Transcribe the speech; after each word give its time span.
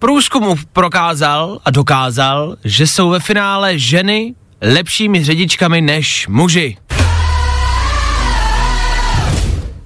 Průzkum 0.00 0.56
prokázal 0.72 1.58
a 1.64 1.70
dokázal, 1.70 2.56
že 2.64 2.86
jsou 2.86 3.10
ve 3.10 3.20
finále 3.20 3.78
ženy 3.78 4.34
lepšími 4.62 5.24
řidičkami 5.24 5.80
než 5.80 6.28
muži. 6.28 6.76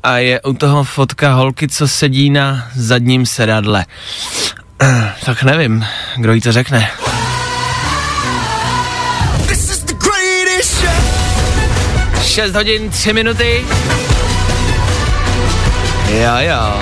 A 0.02 0.16
je 0.16 0.40
u 0.40 0.52
toho 0.52 0.84
fotka 0.84 1.34
holky, 1.34 1.68
co 1.68 1.88
sedí 1.88 2.30
na 2.30 2.68
zadním 2.74 3.26
sedadle. 3.26 3.86
Tak 5.24 5.42
nevím, 5.42 5.86
kdo 6.16 6.32
jí 6.32 6.40
to 6.40 6.52
řekne. 6.52 6.90
6 12.22 12.54
hodin, 12.54 12.90
3 12.90 13.12
minuty. 13.12 13.64
Jo, 16.08 16.34
jo. 16.38 16.80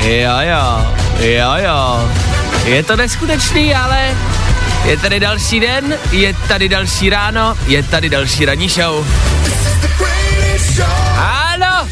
Jo, 0.00 0.38
jo. 0.40 0.86
Jo, 1.18 1.52
jo. 1.56 2.23
Je 2.64 2.82
to 2.82 2.96
neskutečný, 2.96 3.74
ale 3.74 4.16
je 4.84 4.96
tady 4.96 5.20
další 5.20 5.60
den, 5.60 5.94
je 6.10 6.34
tady 6.48 6.68
další 6.68 7.10
ráno, 7.10 7.56
je 7.66 7.82
tady 7.82 8.08
další 8.08 8.44
ranní 8.44 8.68
show. 8.68 9.06
Ano, 11.16 11.88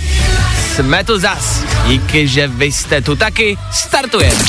jsme 0.74 1.04
tu 1.04 1.18
zas. 1.18 1.62
Díky, 1.86 2.28
že 2.28 2.48
vy 2.48 2.72
jste 2.72 3.00
tu 3.00 3.16
taky. 3.16 3.58
Startujeme. 3.72 4.44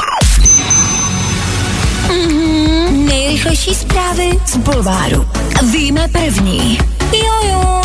Nejrychlejší 2.91 3.75
zprávy 3.75 4.29
z 4.45 4.57
Bulváru. 4.57 5.29
Víme 5.71 6.07
první. 6.07 6.79
Jojo. 7.11 7.81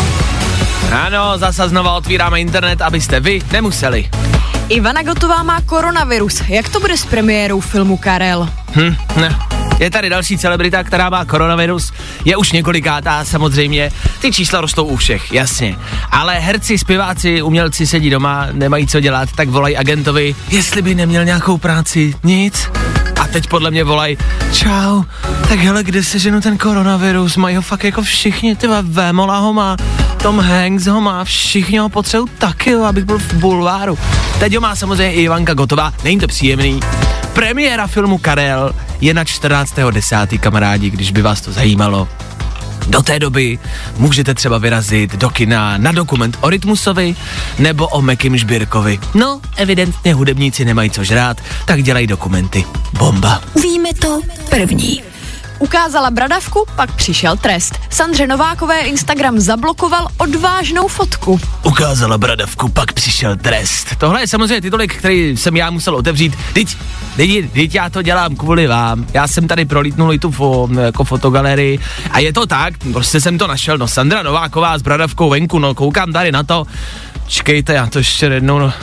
Ano, 0.91 1.37
zase 1.37 1.69
znova 1.69 1.93
otvíráme 1.93 2.41
internet, 2.41 2.81
abyste 2.81 3.19
vy 3.19 3.41
nemuseli. 3.51 4.09
Ivana 4.69 5.03
Gotová 5.03 5.43
má 5.43 5.61
koronavirus. 5.61 6.41
Jak 6.47 6.69
to 6.69 6.79
bude 6.79 6.97
s 6.97 7.05
premiérou 7.05 7.59
filmu 7.59 7.97
Karel? 7.97 8.49
Hm, 8.75 8.95
ne. 9.21 9.39
Je 9.79 9.89
tady 9.89 10.09
další 10.09 10.37
celebrita, 10.37 10.83
která 10.83 11.09
má 11.09 11.25
koronavirus. 11.25 11.93
Je 12.25 12.37
už 12.37 12.51
několikátá 12.51 13.25
samozřejmě. 13.25 13.91
Ty 14.21 14.31
čísla 14.31 14.61
rostou 14.61 14.85
u 14.85 14.95
všech, 14.95 15.31
jasně. 15.31 15.75
Ale 16.11 16.39
herci, 16.39 16.77
zpěváci, 16.77 17.41
umělci 17.41 17.87
sedí 17.87 18.09
doma, 18.09 18.47
nemají 18.51 18.87
co 18.87 18.99
dělat, 18.99 19.29
tak 19.35 19.49
volají 19.49 19.77
agentovi, 19.77 20.35
jestli 20.49 20.81
by 20.81 20.95
neměl 20.95 21.25
nějakou 21.25 21.57
práci. 21.57 22.13
Nic. 22.23 22.69
Teď 23.31 23.47
podle 23.47 23.71
mě 23.71 23.83
volají, 23.83 24.17
čau, 24.53 25.03
tak 25.49 25.59
hele, 25.59 25.83
kde 25.83 26.03
se 26.03 26.19
ženu 26.19 26.41
ten 26.41 26.57
koronavirus, 26.57 27.37
mají 27.37 27.55
ho 27.55 27.61
fakt 27.61 27.83
jako 27.83 28.01
všichni, 28.01 28.55
ty 28.55 28.67
Vémola 28.81 29.39
ho 29.39 29.53
má, 29.53 29.77
Tom 30.21 30.39
Hanks 30.39 30.85
ho 30.85 31.01
má, 31.01 31.23
všichni 31.23 31.77
ho 31.77 31.89
potřebují 31.89 32.29
taky, 32.37 32.75
abych 32.75 33.05
byl 33.05 33.19
v 33.19 33.33
bulváru. 33.33 33.97
Teď 34.39 34.55
ho 34.55 34.61
má 34.61 34.75
samozřejmě 34.75 35.13
i 35.13 35.23
Ivanka 35.23 35.53
Gotová, 35.53 35.93
není 36.03 36.19
to 36.19 36.27
příjemný. 36.27 36.79
Premiéra 37.33 37.87
filmu 37.87 38.17
Karel 38.17 38.71
je 39.01 39.13
na 39.13 39.23
14.10. 39.23 40.39
kamarádi, 40.39 40.89
když 40.89 41.11
by 41.11 41.21
vás 41.21 41.41
to 41.41 41.51
zajímalo. 41.51 42.07
Do 42.89 43.01
té 43.01 43.19
doby 43.19 43.59
můžete 43.97 44.33
třeba 44.33 44.57
vyrazit 44.57 45.15
do 45.15 45.29
kina 45.29 45.77
na 45.77 45.91
dokument 45.91 46.37
o 46.41 46.49
Rytmusovi 46.49 47.15
nebo 47.59 47.87
o 47.87 48.01
Mekim 48.01 48.37
Žbírkovi. 48.37 48.99
No, 49.13 49.41
evidentně 49.55 50.13
hudebníci 50.13 50.65
nemají 50.65 50.89
co 50.89 51.03
žrát, 51.03 51.37
tak 51.65 51.83
dělají 51.83 52.07
dokumenty. 52.07 52.65
Bomba. 52.93 53.41
Víme 53.61 53.89
to 53.93 54.19
první. 54.49 55.01
Ukázala 55.59 56.11
bradavku, 56.11 56.65
pak 56.75 56.95
přišel 56.95 57.37
trest. 57.37 57.79
Sandře 57.89 58.27
Novákové 58.27 58.79
Instagram 58.79 59.39
zablokoval 59.39 60.07
odvážnou 60.17 60.87
fotku. 60.87 61.39
Ukázala 61.63 62.17
bradavku, 62.17 62.69
pak 62.69 62.93
přišel 62.93 63.35
trest. 63.35 63.95
Tohle 63.97 64.21
je 64.21 64.27
samozřejmě 64.27 64.61
titulek, 64.61 64.95
který 64.95 65.37
jsem 65.37 65.57
já 65.57 65.69
musel 65.69 65.95
otevřít. 65.95 66.37
Teď, 66.53 66.67
teď, 67.15 67.51
teď 67.53 67.75
já 67.75 67.89
to 67.89 68.01
dělám 68.01 68.35
kvůli 68.35 68.67
vám. 68.67 69.05
Já 69.13 69.27
jsem 69.27 69.47
tady 69.47 69.65
prolítnul 69.65 70.13
i 70.13 70.19
tu 70.19 70.31
fo, 70.31 70.69
jako 70.81 71.03
fotogalerii 71.03 71.79
a 72.11 72.19
je 72.19 72.33
to 72.33 72.45
tak, 72.45 72.73
prostě 72.93 73.21
jsem 73.21 73.37
to 73.37 73.47
našel. 73.47 73.77
No 73.77 73.87
Sandra 73.87 74.23
Nováková 74.23 74.77
s 74.77 74.81
bradavkou 74.81 75.29
venku, 75.29 75.59
no 75.59 75.75
koukám 75.75 76.13
tady 76.13 76.31
na 76.31 76.43
to. 76.43 76.65
Čekejte, 77.27 77.73
já 77.73 77.87
to 77.87 77.97
ještě 77.97 78.25
jednou 78.25 78.59
no, 78.59 78.73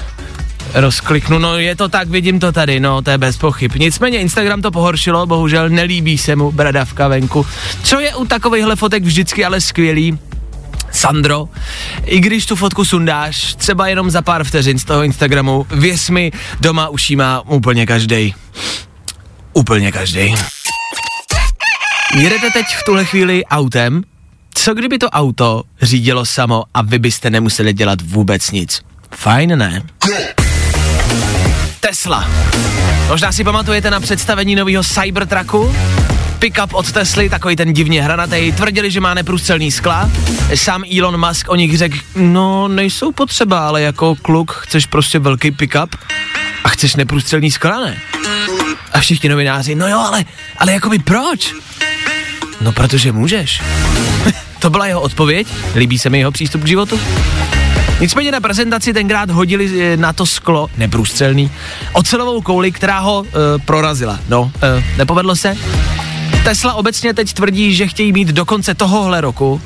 rozkliknu, 0.75 1.38
no 1.38 1.59
je 1.59 1.77
to 1.77 1.88
tak, 1.88 2.09
vidím 2.09 2.41
to 2.41 2.53
tady, 2.53 2.81
no 2.81 3.03
to 3.03 3.10
je 3.10 3.19
bez 3.19 3.37
pochyb. 3.37 3.72
Nicméně 3.75 4.19
Instagram 4.19 4.62
to 4.62 4.71
pohoršilo, 4.71 5.27
bohužel 5.27 5.69
nelíbí 5.69 6.19
se 6.19 6.37
mu 6.37 6.53
bradavka 6.53 7.09
venku. 7.09 7.47
Co 7.82 8.00
je 8.00 8.15
u 8.15 8.25
takovýchhle 8.25 8.76
fotek 8.76 9.05
vždycky 9.05 9.44
ale 9.44 9.60
skvělý, 9.60 10.19
Sandro, 10.93 11.49
i 12.05 12.21
když 12.21 12.47
tu 12.47 12.56
fotku 12.56 12.84
sundáš, 12.84 13.55
třeba 13.55 13.88
jenom 13.88 14.10
za 14.10 14.22
pár 14.22 14.44
vteřin 14.44 14.78
z 14.78 14.84
toho 14.84 15.03
Instagramu, 15.03 15.66
věř 15.71 16.10
mi, 16.10 16.32
doma 16.60 16.88
už 16.88 17.10
jí 17.10 17.16
má 17.16 17.41
úplně 17.41 17.87
každý. 17.87 18.34
Úplně 19.53 19.93
každý. 19.93 20.34
Jedete 22.15 22.50
teď 22.50 22.66
v 22.66 22.84
tuhle 22.84 23.05
chvíli 23.05 23.44
autem? 23.44 24.03
Co 24.55 24.75
kdyby 24.75 24.99
to 24.99 25.10
auto 25.10 25.62
řídilo 25.82 26.26
samo 26.26 26.65
a 26.75 26.82
vy 26.82 26.99
byste 26.99 27.31
nemuseli 27.31 27.72
dělat 27.72 27.99
vůbec 28.03 28.50
nic? 28.50 28.81
Fajn, 29.15 29.59
ne? 29.59 29.82
Tesla. 31.81 32.28
Možná 33.09 33.33
si 33.33 33.44
pamatujete 33.44 33.91
na 33.91 34.00
představení 34.00 34.55
nového 34.55 34.84
Cybertrucku? 34.84 35.75
Pickup 36.39 36.75
od 36.75 36.93
Tesly, 36.93 37.28
takový 37.28 37.56
ten 37.56 37.72
divně 37.72 38.03
hranatý, 38.03 38.53
tvrdili, 38.53 38.91
že 38.91 39.00
má 39.00 39.15
neprůstřelný 39.15 39.71
skla. 39.71 40.11
Sám 40.55 40.84
Elon 40.99 41.28
Musk 41.28 41.49
o 41.49 41.56
nich 41.56 41.78
řekl, 41.78 41.99
no 42.17 42.69
nejsou 42.69 43.12
potřeba, 43.12 43.69
ale 43.69 43.83
jako 43.83 44.15
kluk 44.22 44.53
chceš 44.53 44.87
prostě 44.87 45.19
velký 45.19 45.50
pickup 45.50 45.97
a 46.65 46.69
chceš 46.69 46.97
neprůstřelný 46.97 47.50
skla, 47.50 47.81
ne? 47.81 47.97
A 48.93 49.00
všichni 49.00 49.28
novináři, 49.28 49.75
no 49.75 49.88
jo, 49.88 49.99
ale, 49.99 50.25
ale 50.59 50.73
jakoby 50.73 50.99
proč? 50.99 51.55
No 52.61 52.73
protože 52.73 53.12
můžeš. 53.12 53.62
to 54.59 54.71
byla 54.71 54.87
jeho 54.87 55.00
odpověď, 55.00 55.47
líbí 55.77 55.99
se 55.99 56.11
mi 56.11 56.19
jeho 56.19 56.33
přístup 56.33 56.62
k 56.62 56.67
životu. 56.67 57.00
Nicméně 58.00 58.32
na 58.32 58.40
prezentaci 58.40 58.92
tenkrát 58.92 59.30
hodili 59.30 59.92
eh, 59.92 59.96
na 59.96 60.12
to 60.12 60.26
sklo, 60.26 60.68
neprůstřelný, 60.76 61.50
ocelovou 61.92 62.40
kouli, 62.40 62.72
která 62.72 62.98
ho 62.98 63.24
e, 63.26 63.58
prorazila. 63.58 64.20
No, 64.28 64.52
e, 64.62 64.84
nepovedlo 64.98 65.36
se. 65.36 65.56
Tesla 66.44 66.74
obecně 66.74 67.14
teď 67.14 67.32
tvrdí, 67.32 67.74
že 67.74 67.86
chtějí 67.86 68.12
mít 68.12 68.28
do 68.28 68.44
konce 68.44 68.74
tohohle 68.74 69.20
roku 69.20 69.60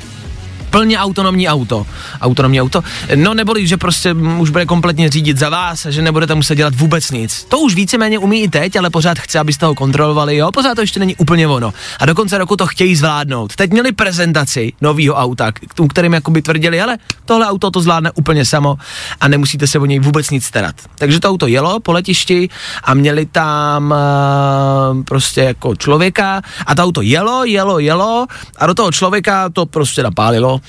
plně 0.71 0.99
autonomní 0.99 1.49
auto. 1.49 1.87
Autonomní 2.21 2.61
auto. 2.61 2.83
No 3.15 3.35
neboli, 3.35 3.67
že 3.67 3.77
prostě 3.77 4.15
už 4.39 4.51
bude 4.51 4.67
kompletně 4.67 5.11
řídit 5.11 5.39
za 5.39 5.49
vás 5.49 5.87
a 5.87 5.91
že 5.91 6.03
nebudete 6.03 6.35
muset 6.35 6.55
dělat 6.55 6.75
vůbec 6.75 7.11
nic. 7.11 7.45
To 7.49 7.59
už 7.59 7.75
víceméně 7.75 8.19
umí 8.19 8.43
i 8.43 8.49
teď, 8.49 8.77
ale 8.77 8.91
pořád 8.91 9.19
chce, 9.19 9.39
abyste 9.39 9.67
ho 9.67 9.75
kontrolovali, 9.75 10.37
jo, 10.37 10.53
pořád 10.53 10.75
to 10.75 10.81
ještě 10.81 11.01
není 11.01 11.17
úplně 11.17 11.49
ono. 11.49 11.73
A 12.01 12.07
do 12.07 12.15
konce 12.15 12.39
roku 12.39 12.57
to 12.57 12.67
chtějí 12.67 12.97
zvládnout. 12.97 13.57
Teď 13.57 13.71
měli 13.71 13.93
prezentaci 13.93 14.73
nového 14.81 15.15
auta, 15.15 15.53
k 15.53 15.61
kterým 15.91 16.13
jakoby 16.13 16.43
tvrdili, 16.43 16.83
ale 16.83 16.99
tohle 17.25 17.47
auto 17.47 17.71
to 17.71 17.81
zvládne 17.81 18.11
úplně 18.15 18.45
samo 18.45 18.77
a 19.21 19.29
nemusíte 19.29 19.67
se 19.67 19.79
o 19.79 19.87
něj 19.87 19.99
vůbec 19.99 20.31
nic 20.31 20.45
starat. 20.45 20.75
Takže 20.99 21.21
to 21.21 21.29
auto 21.29 21.47
jelo 21.47 21.81
po 21.81 21.93
letišti 21.93 22.49
a 22.85 22.95
měli 22.95 23.27
tam 23.27 23.95
uh, 23.95 25.03
prostě 25.03 25.41
jako 25.41 25.77
člověka 25.77 26.43
a 26.67 26.75
to 26.75 26.83
auto 26.83 27.03
jelo, 27.03 27.45
jelo, 27.45 27.79
jelo 27.79 28.27
a 28.57 28.67
do 28.67 28.75
toho 28.75 28.93
člověka 28.93 29.49
to 29.49 29.67
prostě 29.67 30.03
napálilo 30.03 30.60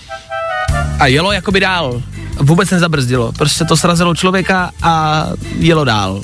a 1.00 1.08
jelo 1.08 1.32
jakoby 1.32 1.60
dál. 1.60 2.02
Vůbec 2.40 2.70
nezabrzdilo. 2.70 3.32
Prostě 3.32 3.66
to 3.66 3.78
srazilo 3.78 4.16
člověka 4.16 4.72
a 4.82 5.26
jelo 5.58 5.86
dál. 5.86 6.22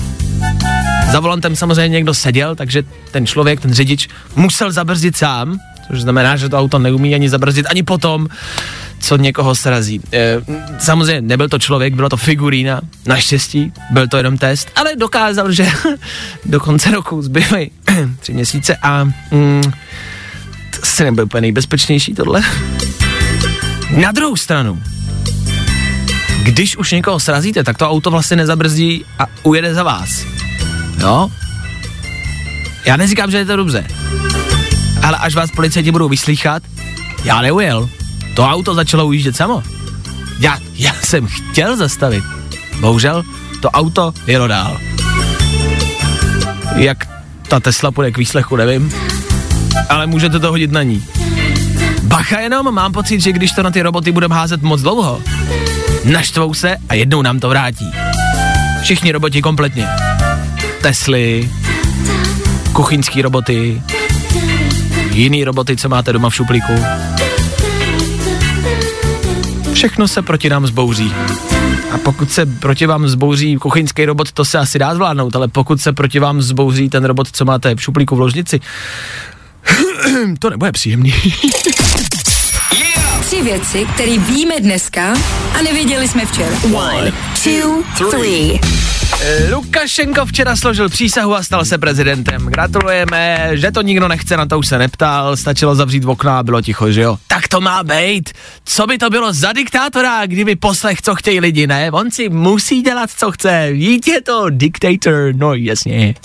Za 1.11 1.19
volantem 1.19 1.55
samozřejmě 1.55 1.89
někdo 1.89 2.13
seděl, 2.13 2.55
takže 2.55 2.83
ten 3.11 3.25
člověk, 3.25 3.61
ten 3.61 3.73
řidič, 3.73 4.07
musel 4.35 4.71
zabrzdit 4.71 5.17
sám, 5.17 5.59
což 5.87 6.01
znamená, 6.01 6.37
že 6.37 6.49
to 6.49 6.59
auto 6.59 6.79
neumí 6.79 7.15
ani 7.15 7.29
zabrzdit, 7.29 7.65
ani 7.69 7.83
potom, 7.83 8.27
co 8.99 9.17
někoho 9.17 9.55
srazí. 9.55 10.01
E, 10.13 10.41
samozřejmě 10.79 11.21
nebyl 11.21 11.49
to 11.49 11.59
člověk, 11.59 11.95
byla 11.95 12.09
to 12.09 12.17
figurína, 12.17 12.81
naštěstí, 13.05 13.73
byl 13.91 14.07
to 14.07 14.17
jenom 14.17 14.37
test, 14.37 14.71
ale 14.75 14.95
dokázal, 14.95 15.51
že 15.51 15.67
do 16.45 16.59
konce 16.59 16.91
roku 16.91 17.21
zbývají 17.21 17.71
tři 18.19 18.33
měsíce 18.33 18.75
a 18.81 19.03
mm, 19.31 19.63
to 20.75 20.81
asi 20.83 21.03
nebyl 21.03 21.23
úplně 21.23 21.41
nejbezpečnější 21.41 22.13
tohle. 22.13 22.41
Na 23.89 24.11
druhou 24.11 24.35
stranu, 24.35 24.83
když 26.43 26.77
už 26.77 26.91
někoho 26.91 27.19
srazíte, 27.19 27.63
tak 27.63 27.77
to 27.77 27.89
auto 27.89 28.11
vlastně 28.11 28.37
nezabrzdí 28.37 29.05
a 29.19 29.25
ujede 29.43 29.73
za 29.73 29.83
vás. 29.83 30.25
Jo? 30.99 31.31
Já 32.85 32.97
neříkám, 32.97 33.31
že 33.31 33.37
je 33.37 33.45
to 33.45 33.55
dobře. 33.55 33.87
Ale 35.03 35.17
až 35.17 35.35
vás 35.35 35.51
policajti 35.51 35.91
budou 35.91 36.09
vyslýchat, 36.09 36.63
Já 37.23 37.41
neujel. 37.41 37.89
To 38.33 38.43
auto 38.43 38.73
začalo 38.73 39.05
ujíždět 39.05 39.35
samo. 39.35 39.63
Já, 40.39 40.59
já 40.73 40.93
jsem 40.93 41.27
chtěl 41.27 41.77
zastavit. 41.77 42.23
Bohužel, 42.79 43.23
to 43.61 43.69
auto 43.69 44.13
jelo 44.27 44.47
dál. 44.47 44.79
Jak 46.75 47.07
ta 47.47 47.59
Tesla 47.59 47.91
půjde 47.91 48.11
k 48.11 48.17
výslechu, 48.17 48.55
nevím. 48.55 48.93
Ale 49.89 50.07
můžete 50.07 50.39
to 50.39 50.49
hodit 50.49 50.71
na 50.71 50.83
ní. 50.83 51.03
Bacha 52.17 52.39
jenom, 52.39 52.75
mám 52.75 52.91
pocit, 52.91 53.21
že 53.21 53.31
když 53.31 53.51
to 53.51 53.63
na 53.63 53.71
ty 53.71 53.81
roboty 53.81 54.11
budeme 54.11 54.35
házet 54.35 54.61
moc 54.61 54.81
dlouho, 54.81 55.21
naštvou 56.05 56.53
se 56.53 56.75
a 56.89 56.93
jednou 56.93 57.21
nám 57.21 57.39
to 57.39 57.49
vrátí. 57.49 57.91
Všichni 58.81 59.11
roboti 59.11 59.41
kompletně. 59.41 59.87
Tesly, 60.81 61.49
kuchyňský 62.73 63.21
roboty, 63.21 63.81
jiný 65.11 65.43
roboty, 65.43 65.77
co 65.77 65.89
máte 65.89 66.13
doma 66.13 66.29
v 66.29 66.35
šuplíku. 66.35 66.73
Všechno 69.73 70.07
se 70.07 70.21
proti 70.21 70.49
nám 70.49 70.67
zbouří. 70.67 71.13
A 71.91 71.97
pokud 71.97 72.31
se 72.31 72.45
proti 72.45 72.85
vám 72.85 73.07
zbouří 73.07 73.57
kuchyňský 73.57 74.05
robot, 74.05 74.31
to 74.31 74.45
se 74.45 74.57
asi 74.57 74.79
dá 74.79 74.95
zvládnout, 74.95 75.35
ale 75.35 75.47
pokud 75.47 75.81
se 75.81 75.93
proti 75.93 76.19
vám 76.19 76.41
zbouří 76.41 76.89
ten 76.89 77.05
robot, 77.05 77.27
co 77.31 77.45
máte 77.45 77.75
v 77.75 77.81
šuplíku 77.81 78.15
v 78.15 78.19
ložnici, 78.19 78.59
to 80.39 80.49
nebude 80.49 80.71
příjemný. 80.71 81.13
Tři 83.27 83.41
věci, 83.41 83.85
které 83.93 84.17
víme 84.17 84.59
dneska 84.59 85.13
a 85.59 85.61
nevěděli 85.61 86.07
jsme 86.07 86.25
včera. 86.25 86.55
One, 86.73 87.11
two, 87.43 87.83
three. 88.09 88.59
Lukašenko 89.53 90.25
včera 90.25 90.55
složil 90.55 90.89
přísahu 90.89 91.35
a 91.35 91.43
stal 91.43 91.65
se 91.65 91.77
prezidentem. 91.77 92.45
Gratulujeme, 92.45 93.49
že 93.53 93.71
to 93.71 93.81
nikdo 93.81 94.07
nechce, 94.07 94.37
na 94.37 94.45
to 94.45 94.59
už 94.59 94.67
se 94.67 94.77
neptal, 94.77 95.37
stačilo 95.37 95.75
zavřít 95.75 96.05
okna 96.05 96.39
a 96.39 96.43
bylo 96.43 96.61
ticho, 96.61 96.91
že 96.91 97.01
jo? 97.01 97.17
Tak 97.27 97.47
to 97.47 97.61
má 97.61 97.83
být. 97.83 98.29
Co 98.65 98.87
by 98.87 98.97
to 98.97 99.09
bylo 99.09 99.33
za 99.33 99.53
diktátora, 99.53 100.25
kdyby 100.25 100.55
poslech, 100.55 101.01
co 101.01 101.15
chtějí 101.15 101.39
lidi, 101.39 101.67
ne? 101.67 101.91
On 101.91 102.11
si 102.11 102.29
musí 102.29 102.81
dělat, 102.81 103.09
co 103.17 103.31
chce. 103.31 103.69
Víte 103.71 104.11
je 104.11 104.21
to 104.21 104.49
diktator, 104.49 105.33
no 105.35 105.53
jasně. 105.53 106.15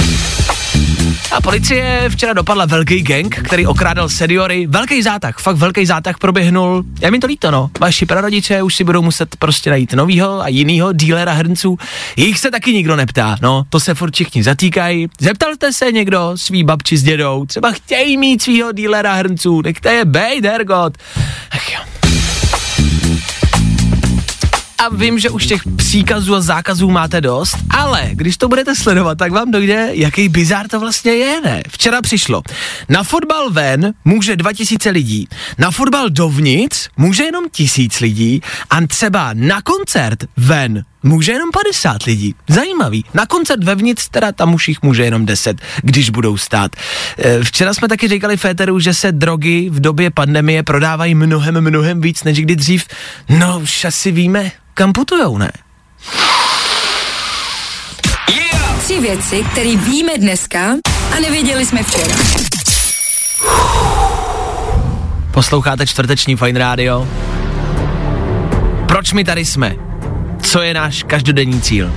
A 1.32 1.40
policie 1.40 2.04
včera 2.08 2.32
dopadla 2.32 2.64
velký 2.64 3.02
gang, 3.02 3.34
který 3.44 3.66
okrádal 3.66 4.08
seniory. 4.08 4.66
Velký 4.66 5.02
zátah, 5.02 5.38
fakt 5.38 5.56
velký 5.56 5.86
zátah 5.86 6.18
proběhnul. 6.18 6.84
Já 7.00 7.10
mi 7.10 7.18
to 7.18 7.26
líto, 7.26 7.50
no. 7.50 7.70
Vaši 7.80 8.06
prarodiče 8.06 8.62
už 8.62 8.76
si 8.76 8.84
budou 8.84 9.02
muset 9.02 9.36
prostě 9.36 9.70
najít 9.70 9.92
novýho 9.92 10.42
a 10.42 10.48
jinýho 10.48 10.92
dílera 10.92 11.32
hrnců. 11.32 11.78
Jich 12.16 12.38
se 12.38 12.50
taky 12.50 12.72
nikdo 12.72 12.96
neptá, 12.96 13.36
no. 13.42 13.64
To 13.70 13.80
se 13.80 13.94
furt 13.94 14.14
všichni 14.14 14.42
zatýkají. 14.42 15.08
Zeptalte 15.20 15.72
se 15.72 15.92
někdo 15.92 16.32
svý 16.34 16.64
babči 16.64 16.96
s 16.96 17.02
dědou. 17.02 17.44
Třeba 17.46 17.72
chtějí 17.72 18.16
mít 18.16 18.42
svýho 18.42 18.72
dílera 18.72 19.14
hrnců. 19.14 19.62
Nechte 19.62 19.92
je 19.92 20.04
bejt, 20.04 20.44
Hergot. 20.44 20.98
Ach 21.50 21.72
jo. 21.72 21.91
A 24.82 24.88
vím, 24.88 25.18
že 25.18 25.30
už 25.30 25.46
těch 25.46 25.62
příkazů 25.76 26.34
a 26.34 26.40
zákazů 26.40 26.90
máte 26.90 27.20
dost, 27.20 27.56
ale 27.70 28.10
když 28.12 28.36
to 28.36 28.48
budete 28.48 28.74
sledovat, 28.74 29.18
tak 29.18 29.32
vám 29.32 29.50
dojde, 29.50 29.90
jaký 29.92 30.28
bizár 30.28 30.68
to 30.68 30.80
vlastně 30.80 31.12
je, 31.12 31.40
ne? 31.40 31.62
Včera 31.68 32.02
přišlo. 32.02 32.42
Na 32.88 33.02
fotbal 33.02 33.50
ven 33.50 33.94
může 34.04 34.36
2000 34.36 34.90
lidí, 34.90 35.28
na 35.58 35.70
fotbal 35.70 36.10
dovnitř 36.10 36.88
může 36.96 37.24
jenom 37.24 37.44
tisíc 37.52 38.00
lidí 38.00 38.42
a 38.70 38.86
třeba 38.86 39.30
na 39.34 39.62
koncert 39.62 40.24
ven 40.36 40.84
může 41.02 41.32
jenom 41.32 41.50
50 41.50 42.02
lidí. 42.02 42.34
Zajímavý. 42.48 43.04
Na 43.14 43.26
koncert 43.26 43.64
vevnitř 43.64 44.08
teda 44.08 44.32
tam 44.32 44.54
už 44.54 44.68
jich 44.68 44.82
může 44.82 45.04
jenom 45.04 45.26
10, 45.26 45.60
když 45.82 46.10
budou 46.10 46.36
stát. 46.36 46.76
E, 47.18 47.44
Včera 47.44 47.74
jsme 47.74 47.88
taky 47.88 48.08
říkali 48.08 48.36
Féteru, 48.36 48.80
že 48.80 48.94
se 48.94 49.12
drogy 49.12 49.68
v 49.70 49.80
době 49.80 50.10
pandemie 50.10 50.62
prodávají 50.62 51.14
mnohem, 51.14 51.60
mnohem 51.60 52.00
víc 52.00 52.24
než 52.24 52.38
kdy 52.40 52.56
dřív. 52.56 52.84
No, 53.28 53.60
už 53.62 53.84
asi 53.84 54.10
víme, 54.12 54.50
kam 54.74 54.92
putujou, 54.92 55.38
ne? 55.38 55.52
Tři 58.78 59.00
věci, 59.00 59.44
které 59.52 59.76
víme 59.76 60.12
dneska 60.18 60.74
a 61.16 61.20
nevěděli 61.20 61.66
jsme 61.66 61.82
včera. 61.82 62.16
Posloucháte 65.30 65.86
čtvrteční 65.86 66.36
Fine 66.36 66.58
Radio? 66.58 67.08
Proč 68.88 69.12
my 69.12 69.24
tady 69.24 69.44
jsme? 69.44 69.91
Co 70.42 70.62
je 70.62 70.74
náš 70.74 71.02
každodenní 71.02 71.60
cíl? 71.60 71.92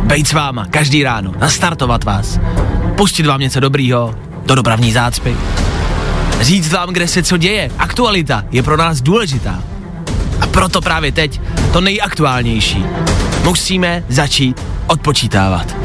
Bejt 0.00 0.28
s 0.28 0.32
váma 0.32 0.66
každý 0.66 1.02
ráno, 1.02 1.32
nastartovat 1.38 2.04
vás, 2.04 2.40
pustit 2.96 3.26
vám 3.26 3.40
něco 3.40 3.60
dobrýho, 3.60 4.14
do 4.46 4.54
dopravní 4.54 4.92
zácpy, 4.92 5.36
říct 6.40 6.72
vám, 6.72 6.88
kde 6.88 7.08
se 7.08 7.22
co 7.22 7.36
děje. 7.36 7.70
Aktualita 7.78 8.44
je 8.50 8.62
pro 8.62 8.76
nás 8.76 9.00
důležitá. 9.00 9.62
A 10.40 10.46
proto 10.46 10.80
právě 10.80 11.12
teď 11.12 11.40
to 11.72 11.80
nejaktuálnější. 11.80 12.84
Musíme 13.44 14.04
začít 14.08 14.60
odpočítávat. 14.86 15.76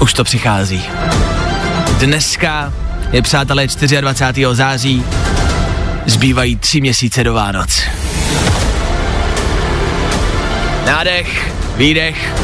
Už 0.00 0.12
to 0.12 0.24
přichází. 0.24 0.82
Dneska 1.98 2.72
je, 3.12 3.22
přátelé, 3.22 3.66
24. 4.00 4.44
září. 4.52 5.04
Zbývají 6.06 6.56
tři 6.56 6.80
měsíce 6.80 7.24
do 7.24 7.34
Vánoc. 7.34 7.82
Nádech, 10.86 11.52
výdech. 11.76 12.34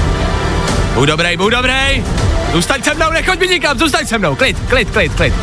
Buď 0.94 1.08
dobrý, 1.08 1.36
buď 1.36 1.52
dobrý. 1.52 2.04
Zůstaň 2.52 2.82
se 2.82 2.94
mnou, 2.94 3.10
nechoď 3.10 3.40
mi 3.40 3.46
nikam, 3.48 3.78
zůstaň 3.78 4.06
se 4.06 4.18
mnou. 4.18 4.34
Klid, 4.34 4.56
klid, 4.68 4.90
klid, 4.90 5.14
klid. 5.14 5.34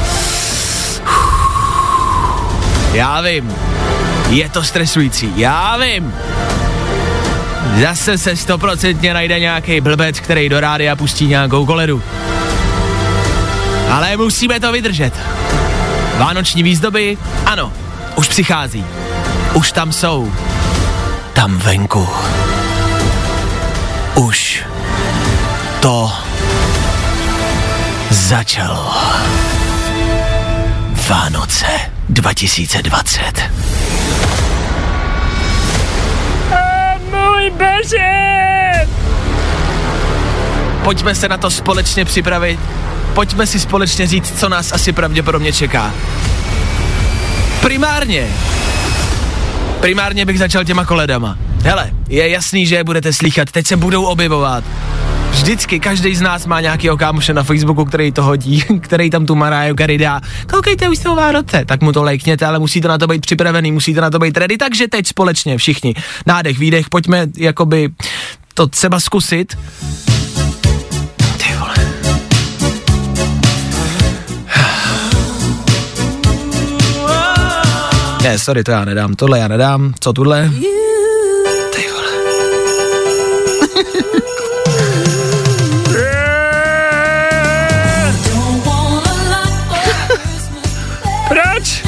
Já 2.93 3.21
vím. 3.21 3.53
Je 4.29 4.49
to 4.49 4.63
stresující, 4.63 5.33
já 5.35 5.77
vím. 5.77 6.13
Zase 7.81 8.17
se 8.17 8.35
stoprocentně 8.35 9.13
najde 9.13 9.39
nějaký 9.39 9.81
blbec, 9.81 10.19
který 10.19 10.49
do 10.49 10.59
rádia 10.59 10.95
pustí 10.95 11.27
nějakou 11.27 11.65
koledu. 11.65 12.03
Ale 13.95 14.17
musíme 14.17 14.59
to 14.59 14.71
vydržet. 14.71 15.13
Vánoční 16.17 16.63
výzdoby, 16.63 17.17
ano, 17.45 17.73
už 18.15 18.27
přichází. 18.27 18.85
Už 19.53 19.71
tam 19.71 19.91
jsou. 19.91 20.31
Tam 21.33 21.57
venku. 21.57 22.09
Už 24.15 24.65
to 25.79 26.11
začalo. 28.09 28.93
Vánoce 31.09 31.65
2020. 32.09 33.21
Můj 37.11 37.49
bože! 37.49 38.07
Pojďme 40.83 41.15
se 41.15 41.29
na 41.29 41.37
to 41.37 41.51
společně 41.51 42.05
připravit. 42.05 42.59
Pojďme 43.15 43.47
si 43.47 43.59
společně 43.59 44.07
říct, 44.07 44.39
co 44.39 44.49
nás 44.49 44.71
asi 44.71 44.93
pravděpodobně 44.93 45.53
čeká. 45.53 45.93
Primárně. 47.61 48.27
Primárně 49.79 50.25
bych 50.25 50.39
začal 50.39 50.63
těma 50.63 50.85
koledama. 50.85 51.37
Hele, 51.63 51.91
je 52.09 52.29
jasný, 52.29 52.65
že 52.65 52.75
je 52.75 52.83
budete 52.83 53.13
slychat, 53.13 53.51
teď 53.51 53.67
se 53.67 53.77
budou 53.77 54.05
objevovat. 54.05 54.63
Vždycky 55.31 55.79
každý 55.79 56.15
z 56.15 56.21
nás 56.21 56.45
má 56.45 56.61
nějakého 56.61 56.97
kámoše 56.97 57.33
na 57.33 57.43
Facebooku, 57.43 57.85
který 57.85 58.11
to 58.11 58.23
hodí, 58.23 58.63
který 58.81 59.09
tam 59.09 59.25
tu 59.25 59.35
Mariah 59.35 59.75
Carey 59.77 59.97
dá. 59.97 60.21
Koukejte, 60.51 60.89
už 60.89 60.97
jsou 60.97 61.15
Vánoce, 61.15 61.65
tak 61.65 61.81
mu 61.81 61.91
to 61.91 62.03
lejkněte, 62.03 62.45
ale 62.45 62.59
musíte 62.59 62.87
na 62.87 62.97
to 62.97 63.07
být 63.07 63.21
připravený, 63.21 63.71
musíte 63.71 64.01
na 64.01 64.09
to 64.09 64.19
být 64.19 64.37
ready, 64.37 64.57
takže 64.57 64.87
teď 64.87 65.07
společně 65.07 65.57
všichni. 65.57 65.93
Nádech, 66.25 66.59
výdech, 66.59 66.89
pojďme 66.89 67.27
jakoby 67.37 67.89
to 68.53 68.67
třeba 68.67 68.99
zkusit. 68.99 69.57
Ne, 78.25 78.39
sorry, 78.39 78.63
to 78.63 78.71
já 78.71 78.85
nedám, 78.85 79.15
tohle 79.15 79.39
já 79.39 79.47
nedám, 79.47 79.93
co 79.99 80.13
tuhle? 80.13 80.51
Ty 81.75 81.85
vole. 81.91 82.07
Proč? 91.29 91.83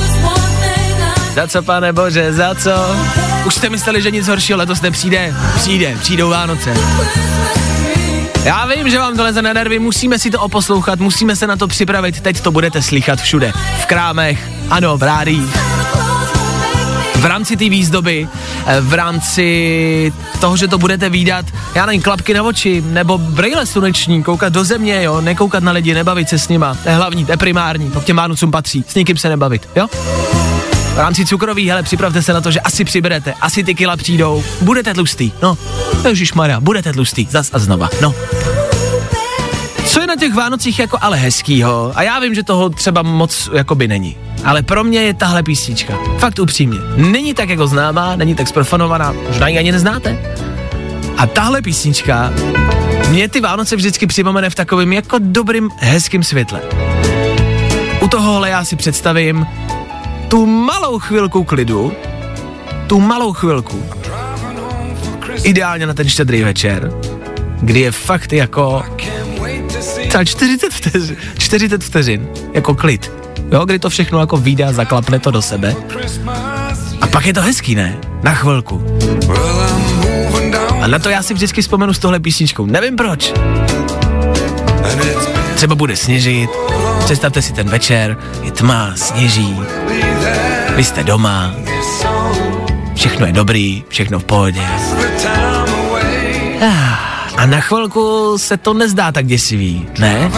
Za 1.35 1.47
co, 1.47 1.63
pane 1.63 1.93
bože, 1.93 2.33
za 2.33 2.55
co? 2.55 2.71
Už 3.45 3.55
jste 3.55 3.69
mysleli, 3.69 4.01
že 4.01 4.11
nic 4.11 4.27
horšího 4.27 4.57
letos 4.59 4.81
nepřijde? 4.81 5.35
Přijde, 5.55 5.97
přijdou 6.01 6.29
Vánoce. 6.29 6.73
Já 8.43 8.65
vím, 8.65 8.89
že 8.89 8.99
vám 8.99 9.17
to 9.17 9.23
leze 9.23 9.41
na 9.41 9.53
nervy, 9.53 9.79
musíme 9.79 10.19
si 10.19 10.29
to 10.29 10.41
oposlouchat, 10.41 10.99
musíme 10.99 11.35
se 11.35 11.47
na 11.47 11.55
to 11.55 11.67
připravit, 11.67 12.21
teď 12.21 12.41
to 12.41 12.51
budete 12.51 12.81
slychat 12.81 13.19
všude. 13.19 13.53
V 13.81 13.85
krámech, 13.85 14.49
ano, 14.69 14.97
v 14.97 15.03
rádiích, 15.03 15.55
v 15.55 16.06
rámci 17.27 17.57
té 17.57 17.69
výzdoby, 17.69 18.27
eh, 18.65 18.81
v 18.81 18.93
rámci 18.93 20.13
toho, 20.39 20.57
že 20.57 20.67
to 20.67 20.77
budete 20.77 21.09
výdat, 21.09 21.45
já 21.75 21.85
nevím, 21.85 22.01
klapky 22.01 22.33
na 22.33 22.43
oči, 22.43 22.83
nebo 22.85 23.17
brejle 23.17 23.65
sluneční, 23.65 24.23
koukat 24.23 24.53
do 24.53 24.63
země, 24.63 25.03
jo, 25.03 25.21
nekoukat 25.21 25.63
na 25.63 25.71
lidi, 25.71 25.93
nebavit 25.93 26.29
se 26.29 26.39
s 26.39 26.47
nima, 26.47 26.75
to 26.83 26.89
je 26.89 26.95
hlavní, 26.95 27.25
to 27.25 27.31
je 27.31 27.37
primární, 27.37 27.91
to 27.91 28.01
k 28.01 28.03
těm 28.03 28.15
Vánocům 28.15 28.51
patří, 28.51 28.85
s 28.87 28.95
nikým 28.95 29.17
se 29.17 29.29
nebavit, 29.29 29.69
jo? 29.75 29.87
V 30.93 30.99
rámci 30.99 31.25
cukrový, 31.25 31.69
hele, 31.69 31.83
připravte 31.83 32.21
se 32.21 32.33
na 32.33 32.41
to, 32.41 32.51
že 32.51 32.59
asi 32.59 32.83
přiberete, 32.83 33.33
asi 33.41 33.63
ty 33.63 33.75
kila 33.75 33.97
přijdou, 33.97 34.43
budete 34.61 34.93
tlustý, 34.93 35.31
no, 35.41 35.57
Maria, 36.35 36.59
budete 36.59 36.93
tlustý, 36.93 37.27
zas 37.29 37.49
a 37.53 37.59
znova, 37.59 37.89
no. 38.01 38.13
Co 39.85 40.01
je 40.01 40.07
na 40.07 40.15
těch 40.15 40.33
Vánocích 40.33 40.79
jako 40.79 40.97
ale 41.01 41.17
hezkýho, 41.17 41.91
a 41.95 42.03
já 42.03 42.19
vím, 42.19 42.35
že 42.35 42.43
toho 42.43 42.69
třeba 42.69 43.01
moc 43.01 43.49
jakoby 43.53 43.87
není, 43.87 44.17
ale 44.47 44.63
pro 44.63 44.83
mě 44.83 44.99
je 45.01 45.13
tahle 45.13 45.43
písnička, 45.43 45.93
fakt 46.17 46.39
upřímně, 46.39 46.79
není 46.95 47.33
tak 47.33 47.49
jako 47.49 47.67
známá, 47.67 48.15
není 48.15 48.35
tak 48.35 48.47
sprofanovaná, 48.47 49.11
možná 49.27 49.47
ji 49.47 49.57
ani 49.57 49.71
neznáte. 49.71 50.19
A 51.17 51.27
tahle 51.27 51.61
písnička 51.61 52.33
mě 53.09 53.29
ty 53.29 53.41
Vánoce 53.41 53.75
vždycky 53.75 54.07
připomene 54.07 54.49
v 54.49 54.55
takovém 54.55 54.93
jako 54.93 55.17
dobrým, 55.19 55.69
hezkým 55.77 56.23
světle. 56.23 56.61
U 58.01 58.07
tohohle 58.07 58.49
já 58.49 58.65
si 58.65 58.75
představím 58.75 59.45
tu 60.27 60.45
malou 60.45 60.99
chvilku 60.99 61.43
klidu, 61.43 61.93
tu 62.87 62.99
malou 62.99 63.33
chvilku, 63.33 63.83
ideálně 65.43 65.85
na 65.85 65.93
ten 65.93 66.09
štědrý 66.09 66.43
večer, 66.43 66.91
kdy 67.61 67.79
je 67.79 67.91
fakt 67.91 68.33
jako 68.33 68.83
třeba 70.07 70.23
40 70.23 70.73
vteřin, 70.73 71.17
40 71.37 71.83
vteřin, 71.83 72.27
jako 72.53 72.75
klid, 72.75 73.11
jo, 73.51 73.65
kdy 73.65 73.79
to 73.79 73.89
všechno 73.89 74.19
jako 74.19 74.41
a 74.67 74.73
zaklapne 74.73 75.19
to 75.19 75.31
do 75.31 75.41
sebe. 75.41 75.75
A 77.01 77.07
pak 77.07 77.25
je 77.25 77.33
to 77.33 77.41
hezký, 77.41 77.75
ne? 77.75 77.97
Na 78.23 78.33
chvilku. 78.33 78.83
A 80.81 80.87
na 80.87 80.99
to 80.99 81.09
já 81.09 81.23
si 81.23 81.33
vždycky 81.33 81.61
vzpomenu 81.61 81.93
s 81.93 81.99
tohle 81.99 82.19
písničkou. 82.19 82.65
Nevím 82.65 82.95
proč. 82.95 83.33
Třeba 85.55 85.75
bude 85.75 85.95
sněžit, 85.95 86.49
představte 87.05 87.41
si 87.41 87.53
ten 87.53 87.69
večer, 87.69 88.17
je 88.41 88.51
tma, 88.51 88.91
sněží, 88.95 89.59
vy 90.75 90.83
jste 90.83 91.03
doma, 91.03 91.53
všechno 92.95 93.25
je 93.25 93.33
dobrý, 93.33 93.83
všechno 93.87 94.19
v 94.19 94.23
pohodě. 94.23 94.61
Ah, 96.61 97.07
A 97.37 97.45
na 97.45 97.59
chvilku 97.59 98.37
se 98.37 98.57
to 98.57 98.73
nezdá 98.73 99.11
tak 99.11 99.25
děsivý, 99.25 99.87
ne? 99.99 100.31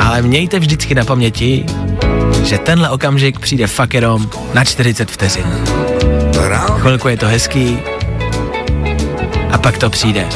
Ale 0.00 0.22
mějte 0.22 0.58
vždycky 0.58 0.94
na 0.94 1.04
paměti, 1.04 1.66
že 2.44 2.58
tenhle 2.58 2.90
okamžik 2.90 3.38
přijde 3.38 3.66
fakt 3.66 3.94
jenom 3.94 4.30
na 4.54 4.64
40 4.64 5.10
vteřin. 5.10 5.44
Chvilku 6.80 7.08
je 7.08 7.16
to 7.16 7.26
hezký 7.26 7.78
a 9.50 9.58
pak 9.58 9.78
to 9.78 9.90
přijde. 9.90 10.28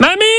Mami, 0.00 0.38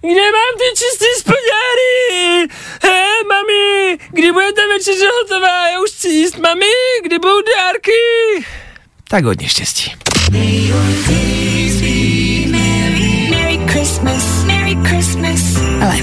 kde 0.00 0.24
mám 0.36 0.52
ty 0.58 0.68
čistý 0.76 1.06
spodňáry? 1.18 2.48
He, 2.82 3.04
mami, 3.28 3.98
kdy 4.10 4.32
bude 4.32 4.52
ta 4.52 4.62
večeře 4.72 5.06
hotová? 5.22 5.68
Já 5.68 5.80
už 5.80 5.90
chci 5.90 6.08
jíst, 6.08 6.38
mami, 6.38 6.66
kdy 7.04 7.18
budou 7.18 7.40
dárky? 7.56 7.90
Tak 9.08 9.24
hodně 9.24 9.48
štěstí. 9.48 9.92
Ale 15.82 15.96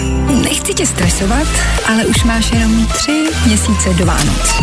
tě 0.78 0.86
stresovat, 0.86 1.48
ale 1.88 2.06
už 2.06 2.24
máš 2.24 2.52
jenom 2.52 2.86
tři 2.86 3.30
měsíce 3.46 3.94
do 3.94 4.06
Vánoc. 4.06 4.56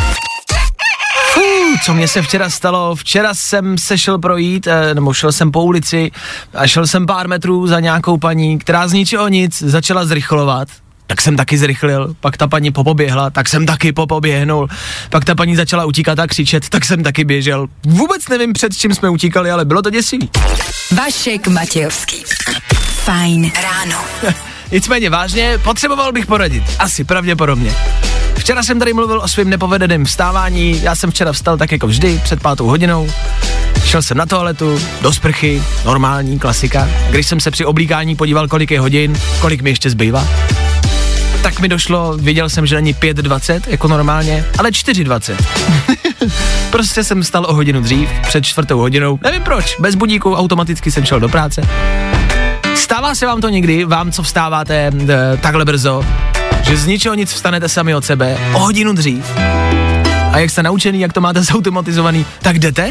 Co 1.84 1.94
mě 1.94 2.08
se 2.08 2.22
včera 2.22 2.50
stalo? 2.50 2.94
Včera 2.94 3.34
jsem 3.34 3.78
se 3.78 3.98
šel 3.98 4.18
projít, 4.18 4.66
eh, 4.66 4.94
nebo 4.94 5.14
šel 5.14 5.32
jsem 5.32 5.52
po 5.52 5.62
ulici 5.62 6.10
a 6.54 6.66
šel 6.66 6.86
jsem 6.86 7.06
pár 7.06 7.28
metrů 7.28 7.66
za 7.66 7.80
nějakou 7.80 8.16
paní, 8.16 8.58
která 8.58 8.88
z 8.88 8.92
ničeho 8.92 9.28
nic 9.28 9.62
začala 9.62 10.04
zrychlovat. 10.04 10.68
Tak 11.06 11.20
jsem 11.20 11.36
taky 11.36 11.58
zrychlil, 11.58 12.14
pak 12.20 12.36
ta 12.36 12.48
paní 12.48 12.70
popoběhla, 12.70 13.30
tak 13.30 13.48
jsem 13.48 13.66
taky 13.66 13.92
popoběhnul, 13.92 14.68
pak 15.10 15.24
ta 15.24 15.34
paní 15.34 15.56
začala 15.56 15.84
utíkat 15.84 16.18
a 16.18 16.26
křičet, 16.26 16.68
tak 16.68 16.84
jsem 16.84 17.02
taky 17.02 17.24
běžel. 17.24 17.66
Vůbec 17.86 18.28
nevím, 18.28 18.52
před 18.52 18.76
čím 18.76 18.94
jsme 18.94 19.08
utíkali, 19.08 19.50
ale 19.50 19.64
bylo 19.64 19.82
to 19.82 19.90
děsivý. 19.90 20.30
Vašek 20.90 21.48
Matějovský. 21.48 22.24
Fajn 23.04 23.52
ráno. 23.62 24.04
Nicméně 24.72 25.10
vážně, 25.10 25.58
potřeboval 25.58 26.12
bych 26.12 26.26
poradit. 26.26 26.64
Asi 26.78 27.04
pravděpodobně. 27.04 27.74
Včera 28.38 28.62
jsem 28.62 28.78
tady 28.78 28.92
mluvil 28.92 29.20
o 29.20 29.28
svém 29.28 29.50
nepovedeném 29.50 30.04
vstávání. 30.04 30.82
Já 30.82 30.94
jsem 30.94 31.10
včera 31.10 31.32
vstal 31.32 31.56
tak 31.56 31.72
jako 31.72 31.86
vždy, 31.86 32.20
před 32.24 32.42
pátou 32.42 32.66
hodinou. 32.66 33.10
Šel 33.84 34.02
jsem 34.02 34.16
na 34.16 34.26
toaletu, 34.26 34.80
do 35.02 35.12
sprchy, 35.12 35.62
normální, 35.84 36.38
klasika. 36.38 36.88
Když 37.10 37.26
jsem 37.26 37.40
se 37.40 37.50
při 37.50 37.64
oblíkání 37.64 38.16
podíval, 38.16 38.48
kolik 38.48 38.70
je 38.70 38.80
hodin, 38.80 39.20
kolik 39.40 39.62
mi 39.62 39.70
ještě 39.70 39.90
zbývá, 39.90 40.28
tak 41.42 41.60
mi 41.60 41.68
došlo, 41.68 42.16
viděl 42.16 42.48
jsem, 42.48 42.66
že 42.66 42.74
není 42.74 42.94
5.20, 42.94 43.60
jako 43.66 43.88
normálně, 43.88 44.44
ale 44.58 44.70
4.20. 44.70 45.36
prostě 46.70 47.04
jsem 47.04 47.24
stal 47.24 47.46
o 47.48 47.54
hodinu 47.54 47.80
dřív, 47.80 48.08
před 48.22 48.44
čtvrtou 48.44 48.78
hodinou, 48.78 49.18
nevím 49.22 49.42
proč, 49.42 49.76
bez 49.80 49.94
budíku, 49.94 50.34
automaticky 50.34 50.90
jsem 50.90 51.04
šel 51.04 51.20
do 51.20 51.28
práce. 51.28 51.62
Stává 52.74 53.14
se 53.14 53.26
vám 53.26 53.40
to 53.40 53.48
někdy, 53.48 53.84
vám, 53.84 54.12
co 54.12 54.22
vstáváte 54.22 54.74
e, 54.74 54.92
takhle 55.36 55.64
brzo, 55.64 56.06
že 56.62 56.76
z 56.76 56.86
ničeho 56.86 57.14
nic 57.14 57.32
vstanete 57.32 57.68
sami 57.68 57.94
od 57.94 58.04
sebe 58.04 58.38
o 58.54 58.58
hodinu 58.58 58.92
dřív? 58.92 59.24
A 60.32 60.38
jak 60.38 60.50
jste 60.50 60.62
naučený, 60.62 61.00
jak 61.00 61.12
to 61.12 61.20
máte 61.20 61.42
zautomatizovaný, 61.52 62.26
tak 62.42 62.58
jdete? 62.58 62.90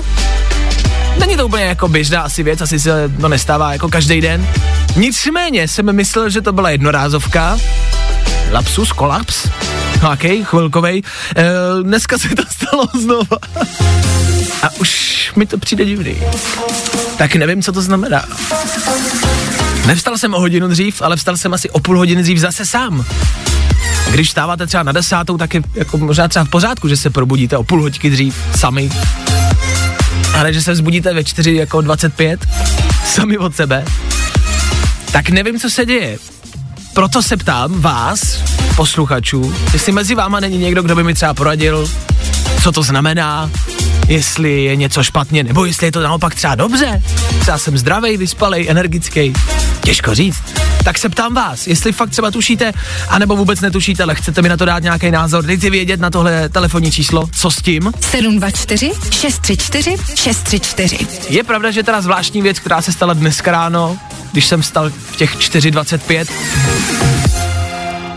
Není 1.19 1.37
to 1.37 1.45
úplně 1.45 1.63
jako 1.63 1.87
běžná 1.87 2.21
asi 2.21 2.43
věc, 2.43 2.61
asi 2.61 2.79
se 2.79 3.11
to 3.21 3.27
nestává 3.27 3.73
jako 3.73 3.89
každý 3.89 4.21
den. 4.21 4.47
Nicméně 4.95 5.67
jsem 5.67 5.95
myslel, 5.95 6.29
že 6.29 6.41
to 6.41 6.53
byla 6.53 6.69
jednorázovka. 6.69 7.57
Lapsus, 8.51 8.91
kolaps. 8.91 9.47
OK, 10.13 10.43
chvilkovej. 10.43 11.01
E, 11.35 11.43
dneska 11.83 12.17
se 12.17 12.29
to 12.29 12.43
stalo 12.49 12.87
znova. 13.01 13.37
A 14.63 14.69
už 14.79 15.31
mi 15.35 15.45
to 15.45 15.57
přijde 15.57 15.85
divný. 15.85 16.15
Tak 17.17 17.35
nevím, 17.35 17.61
co 17.61 17.71
to 17.71 17.81
znamená. 17.81 18.23
Nevstal 19.87 20.17
jsem 20.17 20.33
o 20.33 20.39
hodinu 20.39 20.67
dřív, 20.67 21.01
ale 21.01 21.15
vstal 21.15 21.37
jsem 21.37 21.53
asi 21.53 21.69
o 21.69 21.79
půl 21.79 21.97
hodiny 21.97 22.23
dřív 22.23 22.37
zase 22.37 22.65
sám. 22.65 23.05
Když 24.11 24.27
vstáváte 24.27 24.67
třeba 24.67 24.83
na 24.83 24.91
desátou, 24.91 25.37
tak 25.37 25.53
je 25.53 25.61
jako 25.73 25.97
možná 25.97 26.27
třeba 26.27 26.45
v 26.45 26.49
pořádku, 26.49 26.87
že 26.87 26.97
se 26.97 27.09
probudíte 27.09 27.57
o 27.57 27.63
půl 27.63 27.81
hodiny 27.81 28.09
dřív 28.09 28.35
sami. 28.55 28.89
Ale 30.37 30.53
že 30.53 30.61
se 30.61 30.71
vzbudíte 30.71 31.13
ve 31.13 31.23
4 31.23 31.55
jako 31.55 31.81
25 31.81 32.47
sami 33.05 33.37
od 33.37 33.55
sebe, 33.55 33.85
tak 35.11 35.29
nevím, 35.29 35.59
co 35.59 35.69
se 35.69 35.85
děje. 35.85 36.17
Proto 36.93 37.23
se 37.23 37.37
ptám 37.37 37.81
vás, 37.81 38.43
posluchačů, 38.75 39.55
jestli 39.73 39.91
mezi 39.91 40.15
váma 40.15 40.39
není 40.39 40.57
někdo, 40.57 40.83
kdo 40.83 40.95
by 40.95 41.03
mi 41.03 41.13
třeba 41.13 41.33
poradil, 41.33 41.89
co 42.63 42.71
to 42.71 42.83
znamená, 42.83 43.49
jestli 44.07 44.63
je 44.63 44.75
něco 44.75 45.03
špatně, 45.03 45.43
nebo 45.43 45.65
jestli 45.65 45.87
je 45.87 45.91
to 45.91 46.01
naopak 46.03 46.35
třeba 46.35 46.55
dobře. 46.55 47.01
Třeba 47.39 47.57
jsem 47.57 47.77
zdravý, 47.77 48.17
vyspalej, 48.17 48.69
energický. 48.69 49.33
Těžko 49.81 50.15
říct. 50.15 50.43
Tak 50.83 50.97
se 50.97 51.09
ptám 51.09 51.33
vás, 51.33 51.67
jestli 51.67 51.91
fakt 51.91 52.09
třeba 52.09 52.31
tušíte, 52.31 52.71
anebo 53.09 53.35
vůbec 53.35 53.61
netušíte, 53.61 54.03
ale 54.03 54.15
chcete 54.15 54.41
mi 54.41 54.49
na 54.49 54.57
to 54.57 54.65
dát 54.65 54.83
nějaký 54.83 55.11
názor, 55.11 55.45
dejte 55.45 55.69
vědět 55.69 55.99
na 55.99 56.09
tohle 56.09 56.49
telefonní 56.49 56.91
číslo, 56.91 57.29
co 57.31 57.51
s 57.51 57.61
tím. 57.61 57.91
724 57.99 58.91
634 59.11 59.97
634. 60.15 61.07
Je 61.29 61.43
pravda, 61.43 61.71
že 61.71 61.83
teda 61.83 62.01
zvláštní 62.01 62.41
věc, 62.41 62.59
která 62.59 62.81
se 62.81 62.91
stala 62.91 63.13
dneska 63.13 63.51
ráno, 63.51 63.97
když 64.31 64.45
jsem 64.45 64.61
vstal 64.61 64.89
v 65.11 65.15
těch 65.15 65.37
4.25, 65.37 67.12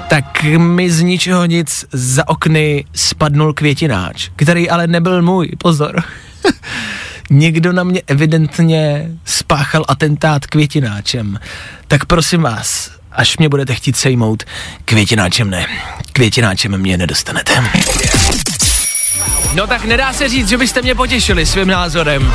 tak 0.09 0.43
mi 0.59 0.91
z 0.91 1.03
ničeho 1.03 1.47
nic 1.47 1.85
za 1.93 2.29
okny 2.29 2.85
spadnul 2.95 3.53
květináč, 3.53 4.31
který 4.37 4.71
ale 4.71 4.87
nebyl 4.87 5.23
můj, 5.23 5.49
pozor. 5.59 6.03
Někdo 7.31 7.73
na 7.73 7.85
mě 7.85 8.03
evidentně 8.07 9.11
spáchal 9.25 9.85
atentát 9.89 10.47
květináčem. 10.47 11.41
Tak 11.89 12.05
prosím 12.05 12.43
vás, 12.43 12.91
až 13.13 13.39
mě 13.39 13.49
budete 13.49 13.75
chtít 13.75 13.97
sejmout, 13.97 14.43
květináčem 14.85 15.51
ne. 15.51 15.67
Květináčem 16.13 16.79
mě 16.79 16.99
nedostanete. 16.99 17.65
No 19.55 19.67
tak 19.67 19.85
nedá 19.85 20.13
se 20.13 20.29
říct, 20.29 20.49
že 20.49 20.59
byste 20.59 20.83
mě 20.83 20.95
potěšili 20.95 21.47
svým 21.47 21.69
názorem. 21.69 22.33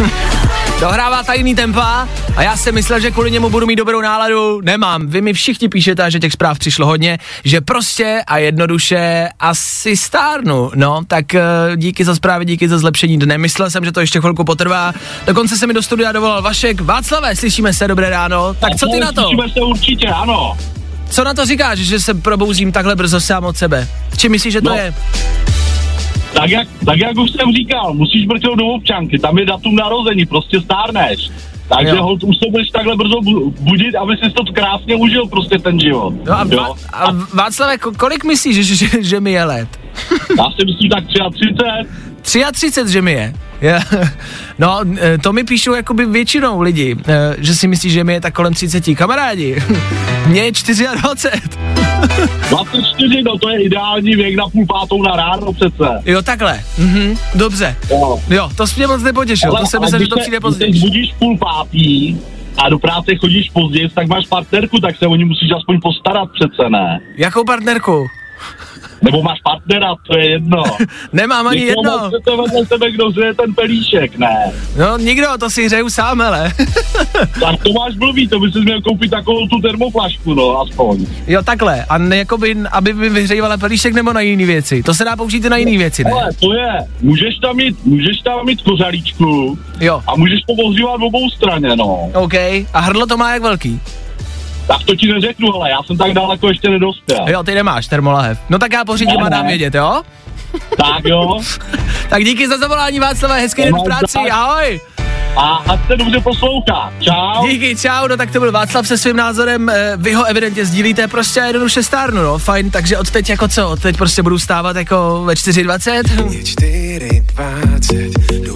Dohrává 0.80 1.22
tajný 1.22 1.54
tempa 1.54 2.08
a 2.36 2.42
já 2.42 2.56
jsem 2.56 2.74
myslel, 2.74 3.00
že 3.00 3.10
kvůli 3.10 3.30
němu 3.30 3.50
budu 3.50 3.66
mít 3.66 3.76
dobrou 3.76 4.00
náladu. 4.00 4.60
Nemám. 4.64 5.06
Vy 5.06 5.20
mi 5.20 5.32
všichni 5.32 5.68
píšete, 5.68 6.10
že 6.10 6.18
těch 6.20 6.32
zpráv 6.32 6.58
přišlo 6.58 6.86
hodně, 6.86 7.18
že 7.44 7.60
prostě 7.60 8.22
a 8.26 8.38
jednoduše 8.38 9.28
asi 9.40 9.96
stárnu. 9.96 10.70
No, 10.74 11.00
tak 11.06 11.24
uh, 11.34 11.76
díky 11.76 12.04
za 12.04 12.14
zprávy, 12.14 12.44
díky 12.44 12.68
za 12.68 12.78
zlepšení 12.78 13.18
dne. 13.18 13.38
Myslel 13.38 13.70
jsem, 13.70 13.84
že 13.84 13.92
to 13.92 14.00
ještě 14.00 14.20
chvilku 14.20 14.44
potrvá. 14.44 14.92
Dokonce 15.26 15.56
se 15.56 15.66
mi 15.66 15.74
do 15.74 15.82
studia 15.82 16.12
dovolal 16.12 16.42
Vašek. 16.42 16.80
Václave, 16.80 17.36
slyšíme 17.36 17.72
se, 17.74 17.88
dobré 17.88 18.10
ráno. 18.10 18.54
Tak 18.54 18.76
co 18.76 18.86
ty 18.86 19.00
na 19.00 19.12
to? 19.12 19.22
Slyšíme 19.22 19.48
se 19.48 19.60
určitě, 19.60 20.06
ano. 20.08 20.56
Co 21.10 21.24
na 21.24 21.34
to 21.34 21.46
říkáš, 21.46 21.78
že 21.78 22.00
se 22.00 22.14
probouzím 22.14 22.72
takhle 22.72 22.96
brzo 22.96 23.20
sám 23.20 23.44
od 23.44 23.56
sebe? 23.56 23.88
Či 24.16 24.28
myslíš, 24.28 24.52
že 24.52 24.60
to 24.60 24.68
No. 24.70 24.76
je? 24.76 24.94
Tak 26.32 26.50
jak, 26.50 26.68
tak 26.86 26.98
jak 26.98 27.18
už 27.18 27.30
jsem 27.30 27.52
říkal, 27.52 27.94
musíš 27.94 28.26
brknout 28.26 28.58
do 28.58 28.66
občanky, 28.66 29.18
tam 29.18 29.38
je 29.38 29.46
datum 29.46 29.76
narození, 29.76 30.26
prostě 30.26 30.60
stárneš. 30.60 31.30
Takže 31.68 31.96
Jo. 31.96 32.02
hold, 32.02 32.24
už 32.24 32.36
se 32.38 32.50
budeš 32.50 32.68
takhle 32.70 32.96
brzo 32.96 33.14
bu- 33.20 33.54
budit, 33.60 33.94
aby 33.94 34.16
si 34.16 34.30
to 34.30 34.42
krásně 34.52 34.96
užil 34.96 35.26
prostě 35.26 35.58
ten 35.58 35.80
život. 35.80 36.14
No 36.26 36.32
a, 36.38 36.44
jo? 36.50 36.58
Va- 36.62 36.76
a 36.92 37.12
Václave, 37.34 37.76
ko- 37.76 37.96
kolik 37.96 38.24
myslíš, 38.24 38.56
že, 38.66 38.76
že, 38.76 38.86
že 39.02 39.20
mi 39.20 39.32
je 39.32 39.44
let? 39.44 39.68
Já 40.38 40.44
si 40.58 40.64
myslím 40.66 40.90
tak 40.90 41.04
33, 42.22 42.44
33, 42.52 42.92
že 42.92 43.02
mi 43.02 43.12
je. 43.12 43.34
No, 44.58 44.80
eh, 45.00 45.18
to 45.18 45.32
mi 45.32 45.44
píšou 45.44 45.74
jakoby 45.74 46.06
většinou 46.06 46.60
lidi, 46.60 46.96
eh, 47.08 47.36
že 47.38 47.54
si 47.54 47.68
myslí, 47.68 47.90
že 47.90 48.04
mi 48.04 48.12
je 48.12 48.20
tak 48.20 48.34
kolem 48.34 48.54
30. 48.54 48.94
Kamarádi, 48.94 49.56
mně 50.26 50.40
je 50.40 50.52
24. 50.52 51.89
24, 52.50 53.22
no 53.22 53.38
to 53.38 53.48
je 53.50 53.62
ideální 53.62 54.14
věk 54.14 54.36
na 54.36 54.48
půl 54.48 54.66
pátou 54.66 55.02
na 55.02 55.16
ráno 55.16 55.52
přece. 55.52 56.02
Jo, 56.06 56.22
takhle. 56.22 56.60
Mhm, 56.78 57.16
dobře. 57.34 57.76
Jo. 57.90 58.20
Jo, 58.30 58.50
to 58.56 58.66
jsi 58.66 58.74
mě 58.80 58.86
moc 58.86 59.02
nepotěšil, 59.02 59.50
to 59.50 59.66
jsem 59.66 59.80
myslel, 59.80 59.90
že 59.90 59.96
když 59.96 60.08
to 60.08 60.16
se- 60.16 60.20
přijde 60.20 60.36
když 60.36 60.40
se 60.40 60.40
později. 60.40 60.72
zbudíš 60.78 61.12
půl 61.18 61.38
pátý 61.38 62.16
a 62.58 62.68
do 62.68 62.78
práce 62.78 63.16
chodíš 63.20 63.50
později, 63.50 63.88
tak 63.88 64.06
máš 64.08 64.26
partnerku, 64.26 64.78
tak 64.80 64.96
se 64.96 65.06
o 65.06 65.16
ní 65.16 65.24
musíš 65.24 65.50
aspoň 65.56 65.80
postarat 65.80 66.28
přece, 66.34 66.70
ne? 66.70 67.00
Jakou 67.16 67.44
partnerku? 67.44 68.06
Nebo 69.02 69.22
máš 69.22 69.38
partnera, 69.44 69.94
to 70.06 70.18
je 70.18 70.30
jedno. 70.30 70.62
Nemám 71.12 71.46
ani 71.46 71.60
Někoho 71.60 71.82
jedno. 71.84 71.98
máš 71.98 72.08
přece 72.12 72.36
vedle 72.36 72.66
sebe, 72.66 72.90
kdo 72.90 73.10
zřeje 73.10 73.34
ten 73.34 73.54
pelíšek, 73.54 74.18
ne? 74.18 74.52
No, 74.78 74.98
nikdo, 74.98 75.26
to 75.40 75.50
si 75.50 75.66
hřeju 75.66 75.90
sám, 75.90 76.20
hele. 76.20 76.52
Tak 77.40 77.62
to 77.62 77.72
máš 77.72 77.94
blbý, 77.94 78.28
to 78.28 78.40
by 78.40 78.52
si 78.52 78.60
měl 78.60 78.82
koupit 78.82 79.10
takovou 79.10 79.46
tu 79.48 79.60
termoflašku, 79.60 80.34
no, 80.34 80.60
aspoň. 80.60 81.06
Jo, 81.26 81.42
takhle. 81.42 81.84
A 81.84 81.98
ne, 81.98 82.16
jakoby, 82.16 82.56
aby 82.72 82.92
mi 82.92 83.08
vyhřívala 83.08 83.56
pelíšek 83.56 83.94
nebo 83.94 84.12
na 84.12 84.20
jiné 84.20 84.44
věci. 84.46 84.82
To 84.82 84.94
se 84.94 85.04
dá 85.04 85.16
použít 85.16 85.44
i 85.44 85.50
na 85.50 85.56
jiné 85.56 85.78
věci, 85.78 86.04
ne? 86.04 86.10
Ale 86.10 86.30
to 86.40 86.54
je, 86.54 86.68
můžeš 87.00 87.38
tam 87.38 87.56
mít, 87.56 87.84
můžeš 87.84 88.20
tam 88.20 88.46
mít 88.46 88.62
kořalíčku 88.62 89.58
Jo, 89.80 90.02
a 90.06 90.16
můžeš 90.16 90.40
to 90.46 90.52
ohřívat 90.52 91.00
v 91.00 91.04
obou 91.04 91.30
straně, 91.30 91.76
no. 91.76 92.10
OK. 92.14 92.34
A 92.74 92.80
hrdlo 92.80 93.06
to 93.06 93.16
má 93.16 93.32
jak 93.32 93.42
velký? 93.42 93.80
Tak 94.70 94.82
to 94.84 94.96
ti 94.96 95.12
neřeknu, 95.12 95.54
ale 95.54 95.70
já 95.70 95.82
jsem 95.82 95.96
tak 95.98 96.12
daleko 96.12 96.48
ještě 96.48 96.68
nedospěl. 96.68 97.24
Jo, 97.28 97.42
ty 97.42 97.54
nemáš 97.54 97.86
termolahev. 97.86 98.38
No 98.48 98.58
tak 98.58 98.72
já 98.72 98.84
pořídím 98.84 99.22
a 99.22 99.28
dám 99.28 99.46
vědět, 99.46 99.74
jo? 99.74 100.02
Tak 100.76 101.04
jo. 101.04 101.40
Tak 102.08 102.24
díky 102.24 102.48
za 102.48 102.58
zavolání 102.58 103.00
Václava, 103.00 103.34
hezký 103.34 103.62
den 103.62 103.74
v 103.80 103.84
práci, 103.84 104.18
ahoj! 104.30 104.80
A 105.36 105.64
ať 105.68 105.86
se 105.86 105.96
dobře 105.96 106.20
poslouchá. 106.20 106.92
Čau. 107.00 107.46
Díky, 107.46 107.76
čau, 107.76 108.08
no 108.08 108.16
tak 108.16 108.30
to 108.30 108.40
byl 108.40 108.52
Václav 108.52 108.86
se 108.86 108.98
svým 108.98 109.16
názorem, 109.16 109.68
eh, 109.68 109.92
vy 109.96 110.12
ho 110.12 110.24
evidentně 110.24 110.64
sdílíte, 110.64 111.08
prostě 111.08 111.40
jednoduše 111.40 111.82
stárnu, 111.82 112.22
no, 112.22 112.38
fajn, 112.38 112.70
takže 112.70 112.98
od 112.98 113.10
teď 113.10 113.30
jako 113.30 113.48
co, 113.48 113.68
od 113.68 113.80
teď 113.82 113.96
prostě 113.96 114.22
budu 114.22 114.38
stávat 114.38 114.76
jako 114.76 115.22
ve 115.24 115.34
4.20? 115.34 116.02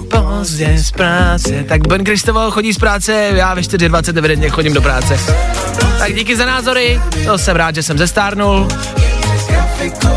Pozdě 0.09 0.77
z 0.77 0.91
práce, 0.91 1.65
tak 1.67 1.87
Ben 1.87 2.03
Kristoval 2.03 2.51
chodí 2.51 2.73
z 2.73 2.77
práce, 2.77 3.29
já 3.33 3.53
ve 3.53 3.61
4.20 3.61 4.17
evidentně 4.17 4.49
chodím 4.49 4.73
do 4.73 4.81
práce. 4.81 5.19
Tak 5.99 6.15
díky 6.15 6.35
za 6.35 6.45
názory, 6.45 7.01
to 7.25 7.37
jsem 7.37 7.55
rád, 7.55 7.75
že 7.75 7.83
jsem 7.83 7.97
zestárnul. 7.97 8.67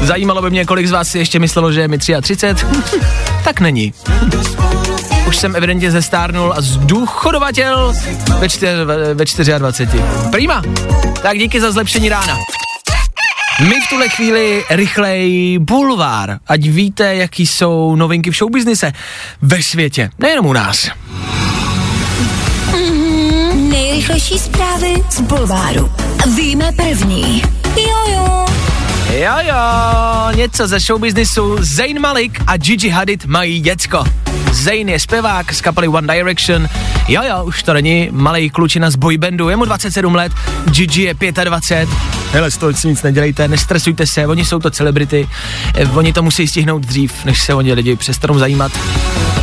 Zajímalo 0.00 0.42
by 0.42 0.50
mě, 0.50 0.64
kolik 0.64 0.86
z 0.86 0.90
vás 0.90 1.08
si 1.08 1.18
ještě 1.18 1.38
myslelo, 1.38 1.72
že 1.72 1.80
je 1.80 1.88
mi 1.88 1.98
33. 1.98 2.36
tak 3.44 3.60
není. 3.60 3.92
Už 5.28 5.36
jsem 5.36 5.56
evidentně 5.56 5.90
zestárnul 5.90 6.54
a 6.56 6.60
zdůchodovatel 6.60 7.92
ve, 8.38 8.48
čtyř, 8.48 8.78
ve 8.84 9.58
24. 9.58 10.02
Prima. 10.30 10.62
Tak 11.22 11.38
díky 11.38 11.60
za 11.60 11.72
zlepšení 11.72 12.08
rána. 12.08 12.38
My 13.60 13.74
v 13.86 13.88
tuhle 13.88 14.08
chvíli 14.08 14.64
rychlej 14.70 15.58
bulvár, 15.60 16.38
ať 16.46 16.60
víte, 16.60 17.14
jaký 17.14 17.46
jsou 17.46 17.96
novinky 17.96 18.30
v 18.30 18.34
showbiznise 18.34 18.92
ve 19.42 19.62
světě, 19.62 20.10
nejenom 20.18 20.46
u 20.46 20.52
nás. 20.52 20.88
Nejrychlejší 23.54 24.38
zprávy 24.38 24.94
z 25.10 25.20
Bulváru. 25.20 25.92
Víme 26.36 26.72
první. 26.76 27.42
Jojo. 27.76 28.46
Jo, 29.12 29.34
jo, 29.42 29.54
něco 30.36 30.66
ze 30.66 30.80
showbiznisu. 30.80 31.56
Zayn 31.60 32.00
Malik 32.00 32.40
a 32.46 32.56
Gigi 32.56 32.88
Hadid 32.88 33.26
mají 33.26 33.60
děcko. 33.60 34.04
Zayn 34.52 34.88
je 34.88 35.00
zpěvák 35.00 35.54
z 35.54 35.60
kapely 35.60 35.88
One 35.88 36.14
Direction. 36.14 36.68
Jo, 37.08 37.22
jo, 37.28 37.44
už 37.44 37.62
to 37.62 37.72
není 37.72 38.08
malý 38.12 38.50
klučina 38.50 38.90
z 38.90 38.96
boybandu, 38.96 39.48
je 39.48 39.56
mu 39.56 39.64
27 39.64 40.14
let, 40.14 40.32
Gigi 40.70 41.02
je 41.02 41.14
25. 41.44 41.88
Hele, 42.32 42.50
z 42.50 42.56
toho 42.56 42.72
si 42.72 42.88
nic 42.88 43.02
nedělejte, 43.02 43.48
nestresujte 43.48 44.06
se, 44.06 44.26
oni 44.26 44.44
jsou 44.44 44.58
to 44.58 44.70
celebrity, 44.70 45.28
eh, 45.74 45.86
oni 45.86 46.12
to 46.12 46.22
musí 46.22 46.48
stihnout 46.48 46.82
dřív, 46.82 47.24
než 47.24 47.42
se 47.42 47.54
o 47.54 47.60
ně 47.60 47.74
lidi 47.74 47.96
přestanou 47.96 48.38
zajímat. 48.38 48.72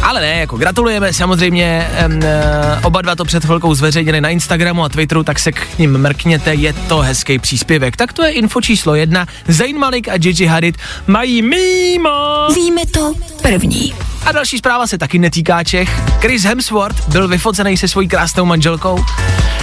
Ale 0.04 0.22
ne, 0.22 0.40
jako 0.40 0.58
gratulujeme 0.58 1.14
samozřejmě, 1.14 1.88
em, 1.96 2.20
eh, 2.24 2.80
oba 2.84 3.02
dva 3.02 3.16
to 3.16 3.26
před 3.26 3.46
chvilkou 3.46 3.74
zveřejnili 3.76 4.22
na 4.22 4.30
Instagramu 4.30 4.84
a 4.84 4.90
Twitteru, 4.90 5.24
tak 5.24 5.40
se 5.40 5.52
k 5.52 5.80
ním 5.80 5.98
mrkněte, 5.98 6.54
je 6.54 6.74
to 6.74 7.00
hezký 7.00 7.40
příspěvek. 7.40 7.98
Tak 7.98 8.14
to 8.14 8.24
je 8.24 8.32
info 8.32 8.62
číslo 8.62 8.96
jedna, 8.96 9.28
Zayn 9.48 9.78
Malik 9.78 10.10
a 10.10 10.18
Gigi 10.18 10.46
Hadid 10.46 10.78
mají 11.08 11.42
mimo. 11.42 12.48
Víme 12.56 12.82
to 12.92 13.14
první. 13.42 13.94
A 14.26 14.32
další 14.32 14.58
zpráva 14.58 14.85
se 14.88 14.98
taky 14.98 15.20
netýká 15.20 15.64
Čech. 15.64 16.02
Chris 16.20 16.44
Hemsworth 16.44 17.10
byl 17.10 17.28
vyfocený 17.28 17.78
se 17.78 17.88
svojí 17.88 18.08
krásnou 18.08 18.46
manželkou. 18.46 19.06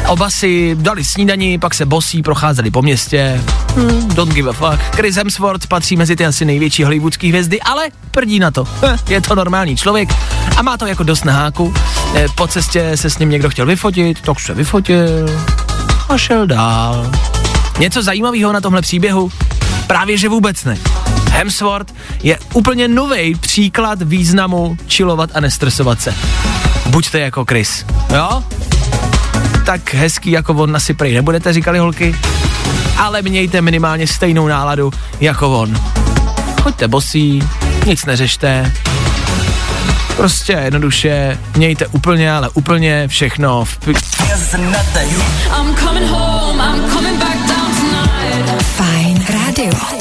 Oba 0.08 0.30
si 0.30 0.76
dali 0.80 1.04
snídani, 1.04 1.58
pak 1.58 1.74
se 1.74 1.86
bosí, 1.86 2.22
procházeli 2.22 2.70
po 2.70 2.82
městě. 2.82 3.40
Hmm, 3.76 4.08
don't 4.08 4.34
give 4.34 4.50
a 4.50 4.52
fuck. 4.52 4.82
Chris 4.96 5.16
Hemsworth 5.16 5.66
patří 5.66 5.96
mezi 5.96 6.16
ty 6.16 6.26
asi 6.26 6.44
největší 6.44 6.84
hollywoodský 6.84 7.28
hvězdy, 7.28 7.60
ale 7.60 7.84
prdí 8.10 8.38
na 8.38 8.50
to. 8.50 8.64
Hm, 8.64 8.96
Je 9.08 9.20
to 9.20 9.34
normální 9.34 9.76
člověk 9.76 10.08
a 10.56 10.62
má 10.62 10.76
to 10.76 10.86
jako 10.86 11.02
dost 11.02 11.24
na 11.24 11.32
háku. 11.32 11.74
Eh, 12.14 12.26
Po 12.34 12.46
cestě 12.46 12.96
se 12.96 13.10
s 13.10 13.18
ním 13.18 13.30
někdo 13.30 13.50
chtěl 13.50 13.66
vyfotit, 13.66 14.20
tak 14.20 14.40
se 14.40 14.54
vyfotil 14.54 15.26
a 16.08 16.18
šel 16.18 16.46
dál. 16.46 17.10
Něco 17.78 18.02
zajímavého 18.02 18.52
na 18.52 18.60
tomhle 18.60 18.82
příběhu? 18.82 19.30
Právě 19.86 20.18
že 20.18 20.28
vůbec 20.28 20.64
ne. 20.64 20.76
Hemsworth 21.32 21.94
je 22.22 22.38
úplně 22.54 22.88
nový 22.88 23.34
příklad 23.34 24.02
významu 24.02 24.76
chillovat 24.88 25.30
a 25.34 25.40
nestresovat 25.40 26.00
se. 26.00 26.14
Buďte 26.86 27.20
jako 27.20 27.44
Chris, 27.48 27.86
jo? 28.14 28.44
Tak 29.66 29.94
hezký 29.94 30.30
jako 30.30 30.54
on 30.54 30.76
asi 30.76 30.94
prej 30.94 31.14
nebudete, 31.14 31.52
říkali 31.52 31.78
holky, 31.78 32.16
ale 32.96 33.22
mějte 33.22 33.60
minimálně 33.60 34.06
stejnou 34.06 34.48
náladu 34.48 34.92
jako 35.20 35.58
on. 35.60 35.80
Choďte 36.62 36.88
bosí, 36.88 37.42
nic 37.86 38.04
neřešte, 38.04 38.72
prostě 40.16 40.52
jednoduše 40.52 41.38
mějte 41.56 41.86
úplně, 41.86 42.32
ale 42.32 42.48
úplně 42.48 43.08
všechno 43.08 43.64
v 43.64 43.78
pi- 43.78 43.94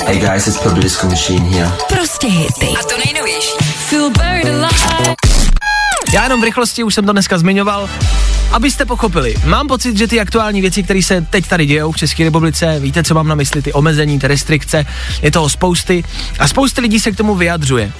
Hey 0.05 0.19
guys, 0.19 0.47
it's 0.47 0.57
Purple 0.57 0.81
Disco 0.81 1.07
Machine 1.07 1.45
here. 1.45 1.71
Prostě 1.89 2.27
hity. 2.27 2.67
A 2.79 2.83
to 2.83 2.95
nejnovější. 3.05 3.57
Feel 3.61 4.09
buried 4.09 4.47
alive. 4.47 5.15
Já 6.13 6.23
jenom 6.23 6.41
v 6.41 6.43
rychlosti, 6.43 6.83
už 6.83 6.95
jsem 6.95 7.05
to 7.05 7.11
dneska 7.11 7.37
zmiňoval, 7.37 7.89
abyste 8.51 8.85
pochopili. 8.85 9.35
Mám 9.45 9.67
pocit, 9.67 9.97
že 9.97 10.07
ty 10.07 10.19
aktuální 10.19 10.61
věci, 10.61 10.83
které 10.83 11.03
se 11.03 11.25
teď 11.29 11.47
tady 11.47 11.65
dějou 11.65 11.91
v 11.91 11.97
České 11.97 12.23
republice, 12.23 12.79
víte, 12.79 13.03
co 13.03 13.13
mám 13.13 13.27
na 13.27 13.35
mysli, 13.35 13.61
ty 13.61 13.73
omezení, 13.73 14.19
ty 14.19 14.27
restrikce, 14.27 14.85
je 15.21 15.31
toho 15.31 15.49
spousty 15.49 16.03
a 16.39 16.47
spousty 16.47 16.81
lidí 16.81 16.99
se 16.99 17.11
k 17.11 17.17
tomu 17.17 17.35
vyjadřuje. 17.35 17.91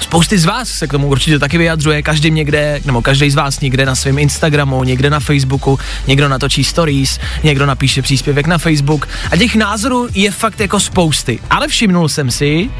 Spousty 0.00 0.38
z 0.38 0.44
vás 0.44 0.68
se 0.68 0.86
k 0.86 0.90
tomu 0.90 1.08
určitě 1.08 1.38
taky 1.38 1.58
vyjadřuje, 1.58 2.02
každý 2.02 2.30
někde, 2.30 2.80
nebo 2.84 3.02
každý 3.02 3.30
z 3.30 3.34
vás 3.34 3.60
někde 3.60 3.86
na 3.86 3.94
svém 3.94 4.18
Instagramu, 4.18 4.84
někde 4.84 5.10
na 5.10 5.20
Facebooku, 5.20 5.78
někdo 6.06 6.28
natočí 6.28 6.64
stories, 6.64 7.18
někdo 7.42 7.66
napíše 7.66 8.02
příspěvek 8.02 8.46
na 8.46 8.58
Facebook 8.58 9.08
a 9.30 9.36
těch 9.36 9.54
názorů 9.54 10.08
je 10.14 10.30
fakt 10.30 10.60
jako 10.60 10.80
spousty. 10.80 11.38
Ale 11.50 11.68
všimnul 11.68 12.08
jsem 12.08 12.30
si, 12.30 12.70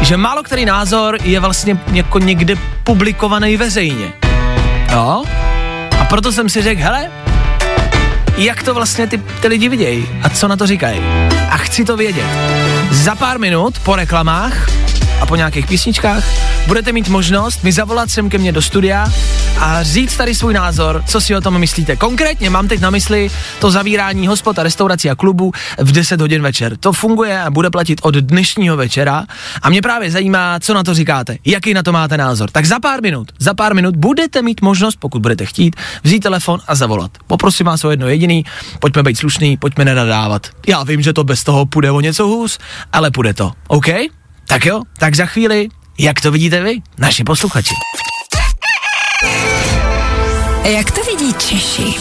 že 0.00 0.16
málo 0.16 0.42
který 0.42 0.64
názor 0.64 1.18
je 1.24 1.40
vlastně 1.40 1.78
jako 1.92 2.18
někde 2.18 2.54
publikovaný 2.84 3.56
veřejně. 3.56 4.12
Jo? 4.92 5.24
A 6.00 6.04
proto 6.04 6.32
jsem 6.32 6.48
si 6.48 6.62
řekl, 6.62 6.82
hele, 6.82 7.10
jak 8.36 8.62
to 8.62 8.74
vlastně 8.74 9.06
ty, 9.06 9.18
ty 9.18 9.48
lidi 9.48 9.68
vidějí 9.68 10.06
a 10.22 10.28
co 10.28 10.48
na 10.48 10.56
to 10.56 10.66
říkají. 10.66 11.00
A 11.50 11.56
chci 11.56 11.84
to 11.84 11.96
vědět. 11.96 12.26
Za 12.90 13.14
pár 13.14 13.38
minut 13.38 13.78
po 13.78 13.96
reklamách 13.96 14.68
a 15.22 15.26
po 15.26 15.36
nějakých 15.36 15.66
písničkách 15.66 16.24
budete 16.66 16.92
mít 16.92 17.08
možnost 17.08 17.64
mi 17.64 17.72
zavolat 17.72 18.10
sem 18.10 18.30
ke 18.30 18.38
mně 18.38 18.52
do 18.52 18.62
studia 18.62 19.12
a 19.58 19.82
říct 19.82 20.16
tady 20.16 20.34
svůj 20.34 20.54
názor, 20.54 21.04
co 21.06 21.20
si 21.20 21.36
o 21.36 21.40
tom 21.40 21.58
myslíte. 21.58 21.96
Konkrétně 21.96 22.50
mám 22.50 22.68
teď 22.68 22.80
na 22.80 22.90
mysli 22.90 23.30
to 23.58 23.70
zavírání 23.70 24.26
hospod 24.26 24.58
a 24.58 24.62
restaurací 24.62 25.10
a 25.10 25.14
klubů 25.14 25.52
v 25.78 25.92
10 25.92 26.20
hodin 26.20 26.42
večer. 26.42 26.76
To 26.76 26.92
funguje 26.92 27.42
a 27.42 27.50
bude 27.50 27.70
platit 27.70 28.00
od 28.02 28.14
dnešního 28.14 28.76
večera 28.76 29.24
a 29.62 29.70
mě 29.70 29.82
právě 29.82 30.10
zajímá, 30.10 30.60
co 30.60 30.74
na 30.74 30.82
to 30.82 30.94
říkáte, 30.94 31.36
jaký 31.44 31.74
na 31.74 31.82
to 31.82 31.92
máte 31.92 32.16
názor. 32.16 32.50
Tak 32.50 32.64
za 32.64 32.80
pár 32.80 33.02
minut, 33.02 33.32
za 33.38 33.54
pár 33.54 33.74
minut 33.74 33.96
budete 33.96 34.42
mít 34.42 34.60
možnost, 34.60 34.96
pokud 34.96 35.22
budete 35.22 35.46
chtít, 35.46 35.76
vzít 36.02 36.20
telefon 36.20 36.60
a 36.66 36.74
zavolat. 36.74 37.10
Poprosím 37.26 37.66
vás 37.66 37.84
o 37.84 37.90
jedno 37.90 38.08
jediný, 38.08 38.44
pojďme 38.78 39.02
být 39.02 39.18
slušný, 39.18 39.56
pojďme 39.56 39.84
nenadávat. 39.84 40.46
Já 40.66 40.82
vím, 40.82 41.02
že 41.02 41.12
to 41.12 41.24
bez 41.24 41.44
toho 41.44 41.66
půjde 41.66 41.90
o 41.90 42.00
něco 42.00 42.26
hůz, 42.26 42.58
ale 42.92 43.10
půjde 43.10 43.34
to, 43.34 43.52
OK? 43.68 43.86
Tak 44.52 44.66
jo, 44.66 44.82
tak 44.98 45.14
za 45.14 45.26
chvíli 45.26 45.68
Jak 45.98 46.20
to 46.20 46.30
vidíte 46.30 46.62
vy, 46.62 46.82
naši 46.98 47.24
posluchači? 47.24 47.74
Jak 50.64 50.90
to 50.90 51.00
vidí 51.02 51.34
Češi? 51.34 51.94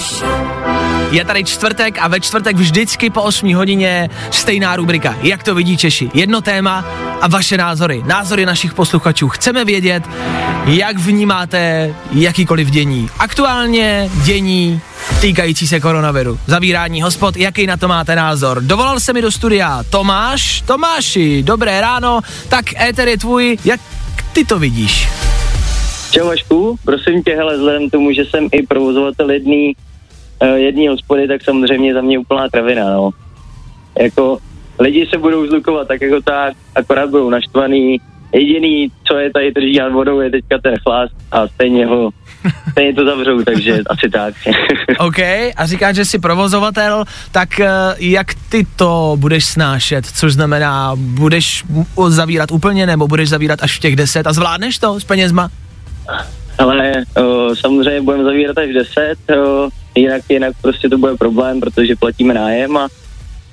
Je 1.12 1.26
tady 1.26 1.44
čtvrtek 1.44 1.98
a 2.02 2.08
ve 2.08 2.20
čtvrtek 2.20 2.56
vždycky 2.56 3.10
po 3.10 3.22
8 3.22 3.56
hodině 3.56 4.10
stejná 4.32 4.76
rubrika. 4.76 5.16
Jak 5.22 5.44
to 5.44 5.56
vidí 5.56 5.78
Češi? 5.78 6.12
Jedno 6.14 6.42
téma 6.42 6.86
a 7.22 7.28
vaše 7.28 7.58
názory. 7.58 8.04
Názory 8.06 8.46
našich 8.46 8.74
posluchačů. 8.74 9.30
Chceme 9.30 9.66
vědět, 9.66 10.04
jak 10.66 10.98
vnímáte 10.98 11.94
jakýkoliv 12.12 12.70
dění. 12.70 13.10
Aktuálně 13.20 14.10
dění 14.24 14.82
týkající 15.22 15.68
se 15.68 15.80
koronaviru. 15.80 16.40
Zavírání 16.48 17.02
hospod, 17.02 17.38
jaký 17.38 17.68
na 17.68 17.78
to 17.78 17.88
máte 17.88 18.16
názor? 18.16 18.62
Dovolal 18.62 19.00
se 19.00 19.14
mi 19.14 19.22
do 19.22 19.32
studia 19.32 19.84
Tomáš. 19.90 20.62
Tomáši, 20.62 21.44
dobré 21.44 21.82
ráno. 21.82 22.20
Tak 22.50 22.82
éter 22.82 23.08
je 23.08 23.18
tvůj. 23.18 23.58
Jak 23.66 23.80
ty 24.34 24.46
to 24.46 24.60
vidíš? 24.60 25.08
Čau 26.12 26.28
Vašku, 26.28 26.80
prosím 26.86 27.24
tě, 27.24 27.36
hele, 27.36 27.58
vzhledem 27.58 27.90
tomu, 27.90 28.12
že 28.12 28.26
jsem 28.26 28.48
i 28.52 28.68
provozovatel 28.68 29.32
jedný, 29.32 29.76
uh, 30.42 30.48
jedný 30.48 30.88
hospody, 30.88 31.28
tak 31.28 31.44
samozřejmě 31.44 31.94
za 31.94 32.02
mě 32.02 32.20
úplná 32.20 32.50
travina, 32.50 32.94
no. 32.94 33.10
Jako, 34.00 34.38
lidi 34.80 35.08
se 35.08 35.18
budou 35.18 35.48
zlukovat 35.48 35.88
tak 35.88 36.02
jako 36.02 36.22
tak, 36.22 36.54
akorát 36.76 37.10
budou 37.10 37.30
naštvaný, 37.30 37.98
jediný, 38.34 38.92
co 39.04 39.18
je 39.18 39.32
tady 39.34 39.52
drží 39.52 39.78
nad 39.78 39.92
vodou, 39.92 40.20
je 40.20 40.32
teďka 40.32 40.58
ten 40.64 40.76
chlast 40.84 41.14
a 41.32 41.48
stejně 41.48 41.86
ho, 41.86 42.10
stejně 42.72 42.94
to 42.94 43.06
zavřou, 43.06 43.44
takže 43.44 43.80
asi 43.90 44.10
tak. 44.10 44.34
OK, 45.00 45.20
a 45.56 45.66
říkáš, 45.66 45.96
že 45.96 46.06
jsi 46.06 46.20
provozovatel, 46.20 47.06
tak 47.32 47.60
eh, 47.60 47.70
jak 47.98 48.28
ty 48.50 48.68
to 48.76 49.16
budeš 49.20 49.46
snášet? 49.46 50.06
Což 50.06 50.34
znamená, 50.34 50.92
budeš 50.96 51.64
zavírat 52.08 52.52
úplně 52.52 52.86
nebo 52.86 53.08
budeš 53.08 53.30
zavírat 53.30 53.64
až 53.64 53.78
v 53.78 53.80
těch 53.80 53.96
10 53.96 54.28
a 54.28 54.34
zvládneš 54.34 54.78
to 54.78 55.00
s 55.00 55.04
penězma? 55.04 55.50
Ale 56.58 56.92
uh, 57.18 57.56
samozřejmě 57.56 58.02
budeme 58.02 58.24
zavírat 58.24 58.58
až 58.58 58.74
10, 58.74 59.16
uh, 59.30 59.70
jinak, 59.96 60.22
jinak 60.30 60.54
prostě 60.62 60.90
to 60.90 60.98
bude 60.98 61.16
problém, 61.16 61.60
protože 61.60 61.96
platíme 61.96 62.34
nájem 62.34 62.78
a, 62.78 62.88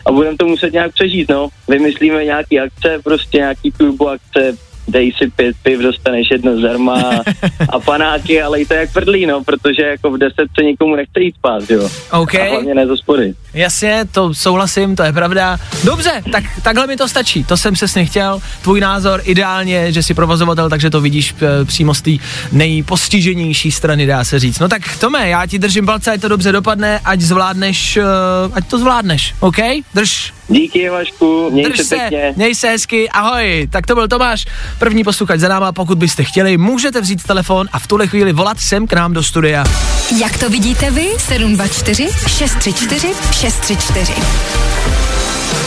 a 0.07 0.13
budeme 0.13 0.37
to 0.37 0.47
muset 0.47 0.73
nějak 0.73 0.93
přežít, 0.93 1.31
no. 1.31 1.49
Vymyslíme 1.69 2.25
nějaký 2.25 2.61
akce, 2.61 2.99
prostě 3.05 3.39
nějaký 3.39 3.73
turbo 3.73 4.09
akce, 4.09 4.57
dej 4.89 5.13
si 5.13 5.31
pět 5.31 5.57
piv, 5.63 5.81
dostaneš 5.81 6.31
jedno 6.31 6.59
zdarma 6.59 6.95
a, 6.95 7.23
a 7.69 7.81
panáky, 7.81 8.43
ale 8.43 8.61
i 8.61 8.67
to 8.67 8.75
jak 8.75 8.93
prdlí, 8.93 9.27
no, 9.27 9.45
protože 9.45 9.83
jako 9.83 10.11
v 10.11 10.19
10 10.19 10.35
se 10.59 10.65
nikomu 10.65 10.97
nechce 10.97 11.21
jít 11.21 11.35
spát, 11.35 11.71
jo. 11.71 11.89
OK, 12.13 12.35
A 12.35 12.51
hlavně 12.51 12.75
ne 12.75 12.87
z 12.87 12.91
hospody. 12.91 13.35
Jasně, 13.55 14.05
to 14.11 14.35
souhlasím, 14.35 14.97
to 14.97 15.03
je 15.03 15.13
pravda. 15.13 15.59
Dobře, 15.85 16.23
tak 16.33 16.45
takhle 16.63 16.87
mi 16.87 16.97
to 16.97 17.09
stačí, 17.09 17.45
to 17.45 17.57
jsem 17.57 17.75
přesně 17.75 18.07
chtěl. 18.07 18.41
Tvůj 18.63 18.81
názor 18.81 19.21
ideálně, 19.25 19.93
že 19.93 20.03
jsi 20.03 20.15
provozovatel, 20.15 20.69
takže 20.71 20.91
to 20.91 21.01
vidíš 21.01 21.35
eh, 21.43 21.65
přímo 21.65 21.95
z 21.95 22.01
té 22.03 22.11
nejpostiženější 22.53 23.71
strany, 23.73 24.07
dá 24.07 24.25
se 24.25 24.39
říct. 24.39 24.59
No 24.59 24.69
tak 24.69 24.97
Tome, 24.99 25.29
já 25.29 25.47
ti 25.47 25.59
držím 25.59 25.87
palce, 25.87 26.11
ať 26.13 26.21
to 26.21 26.29
dobře 26.29 26.53
dopadne, 26.53 27.01
ať 27.05 27.21
zvládneš, 27.21 27.97
eh, 27.97 28.03
ať 28.53 28.67
to 28.69 28.79
zvládneš, 28.79 29.35
OK? 29.41 29.57
Drž, 29.95 30.33
Díky, 30.51 30.89
Vašku, 30.91 31.51
měj 31.51 31.65
Drž 31.65 31.77
se 31.77 31.85
se, 31.85 31.97
pěkně. 31.97 32.33
měj 32.37 32.55
se 32.55 32.69
hezky, 32.69 33.09
ahoj. 33.11 33.69
Tak 33.71 33.87
to 33.87 33.95
byl 33.95 34.09
Tomáš, 34.09 34.47
první 34.79 35.05
posluchač 35.05 35.41
za 35.41 35.49
náma, 35.49 35.73
pokud 35.73 35.99
byste 35.99 36.25
chtěli, 36.25 36.57
můžete 36.57 37.01
vzít 37.01 37.23
telefon 37.23 37.69
a 37.73 37.79
v 37.79 37.87
tuhle 37.87 38.07
chvíli 38.07 38.33
volat 38.33 38.61
sem 38.61 38.87
k 38.87 38.93
nám 38.93 39.13
do 39.13 39.23
studia. 39.23 39.65
Jak 40.21 40.39
to 40.39 40.51
vidíte 40.51 40.91
vy? 40.91 41.09
724 41.19 42.09
634 42.27 43.09
634. 43.39 44.15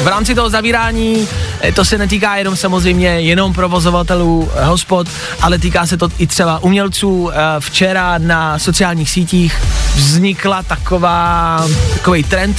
V 0.04 0.08
rámci 0.08 0.36
toho 0.36 0.50
zavírání 0.50 1.28
eh, 1.62 1.72
to 1.72 1.86
se 1.86 1.98
netýká 1.98 2.36
jenom 2.36 2.56
samozřejmě 2.56 3.08
jenom 3.08 3.54
provozovatelů 3.54 4.52
eh, 4.56 4.66
hospod, 4.66 5.08
ale 5.42 5.58
týká 5.58 5.86
se 5.86 5.98
to 5.98 6.10
i 6.18 6.28
třeba 6.28 6.64
umělců. 6.64 7.30
Eh, 7.32 7.36
Včera 7.60 8.18
na 8.18 8.60
sociálních 8.60 9.10
sítích 9.10 9.56
vznikla 9.96 10.64
taková, 10.64 11.66
takový 11.94 12.24
trend 12.24 12.58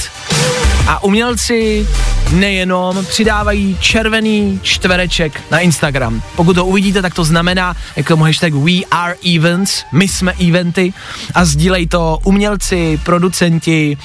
a 0.87 1.03
umělci 1.03 1.87
nejenom 2.31 3.05
přidávají 3.05 3.77
červený 3.79 4.59
čtvereček 4.63 5.41
na 5.51 5.59
Instagram. 5.59 6.21
Pokud 6.35 6.53
to 6.53 6.65
uvidíte, 6.65 7.01
tak 7.01 7.13
to 7.13 7.23
znamená 7.23 7.75
jako 7.95 8.17
hashtag 8.17 8.53
We 8.53 8.71
are 8.91 9.15
events, 9.35 9.83
my 9.91 10.07
jsme 10.07 10.33
eventy 10.47 10.93
a 11.33 11.45
sdílej 11.45 11.87
to 11.87 12.19
umělci, 12.23 12.99
producenti, 13.03 13.97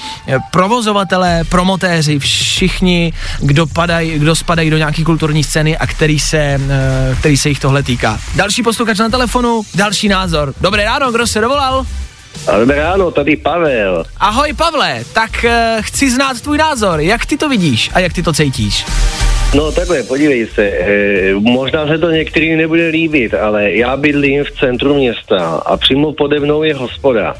provozovatelé, 0.51 1.43
promotéři, 1.49 2.19
všichni, 2.19 3.13
kdo, 3.39 3.67
padaj, 3.67 4.19
kdo 4.19 4.35
spadají 4.35 4.69
do 4.69 4.77
nějaké 4.77 5.03
kulturní 5.03 5.43
scény 5.43 5.77
a 5.77 5.87
který 5.87 6.19
se, 6.19 6.37
eh, 6.37 7.15
který 7.19 7.37
se 7.37 7.49
jich 7.49 7.59
tohle 7.59 7.83
týká. 7.83 8.19
Další 8.35 8.63
posluchač 8.63 8.97
na 8.97 9.09
telefonu, 9.09 9.61
další 9.75 10.07
názor. 10.07 10.53
Dobré 10.61 10.83
ráno, 10.83 11.11
kdo 11.11 11.27
se 11.27 11.41
dovolal? 11.41 11.85
Dobré 12.59 12.77
ráno, 12.77 13.11
tady 13.11 13.35
Pavel. 13.35 14.03
Ahoj 14.17 14.53
Pavle, 14.53 15.03
tak 15.13 15.43
eh, 15.45 15.77
chci 15.81 16.11
znát 16.11 16.41
tvůj 16.41 16.57
názor, 16.57 16.99
jak 16.99 17.25
ty 17.25 17.37
to 17.37 17.49
vidíš 17.49 17.89
a 17.93 17.99
jak 17.99 18.13
ty 18.13 18.23
to 18.23 18.33
cítíš? 18.33 18.85
No 19.55 19.71
takhle, 19.71 20.03
podívej 20.03 20.47
se, 20.47 20.63
eh, 20.63 21.33
možná 21.33 21.87
se 21.87 21.97
to 21.97 22.11
některým 22.11 22.57
nebude 22.57 22.87
líbit, 22.87 23.33
ale 23.33 23.71
já 23.71 23.97
bydlím 23.97 24.43
v 24.43 24.51
centru 24.51 24.95
města 24.95 25.61
a 25.65 25.77
přímo 25.77 26.13
pode 26.13 26.39
mnou 26.39 26.63
je 26.63 26.75
hospoda. 26.75 27.35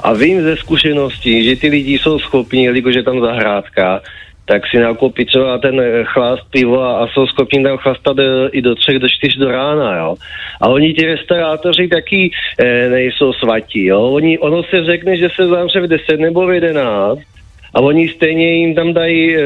A 0.00 0.12
vím 0.12 0.42
ze 0.42 0.56
zkušeností, 0.56 1.44
že 1.44 1.56
ty 1.56 1.68
lidi 1.68 1.98
jsou 1.98 2.18
schopni, 2.18 2.64
jelikož 2.64 2.94
je 2.94 3.02
tam 3.02 3.20
zahrádka, 3.20 4.00
tak 4.44 4.62
si 4.66 4.78
nakoupit 4.78 5.28
třeba 5.28 5.58
ten 5.58 5.80
eh, 5.80 6.04
chlast 6.04 6.42
pivo 6.50 6.82
a, 6.82 7.08
jsou 7.08 7.26
schopni 7.26 7.62
tam 7.62 7.76
chlastat 7.76 8.18
eh, 8.18 8.48
i 8.52 8.62
do 8.62 8.74
třech, 8.74 8.98
do 8.98 9.08
čtyř 9.08 9.36
do 9.36 9.50
rána, 9.50 9.96
jo. 9.96 10.14
A 10.60 10.68
oni 10.68 10.94
ti 10.94 11.06
restaurátoři 11.06 11.88
taky 11.88 12.30
eh, 12.58 12.88
nejsou 12.88 13.32
svatí, 13.32 13.84
jo. 13.84 14.02
Oni, 14.02 14.38
ono 14.38 14.62
se 14.62 14.84
řekne, 14.84 15.16
že 15.16 15.28
se 15.36 15.46
zavře 15.46 15.80
v 15.80 15.86
10 15.86 16.20
nebo 16.20 16.46
v 16.46 16.52
11, 16.52 17.20
a 17.74 17.80
oni 17.80 18.08
stejně 18.08 18.54
jim 18.54 18.74
tam 18.74 18.92
dají 18.92 19.36
e, 19.36 19.40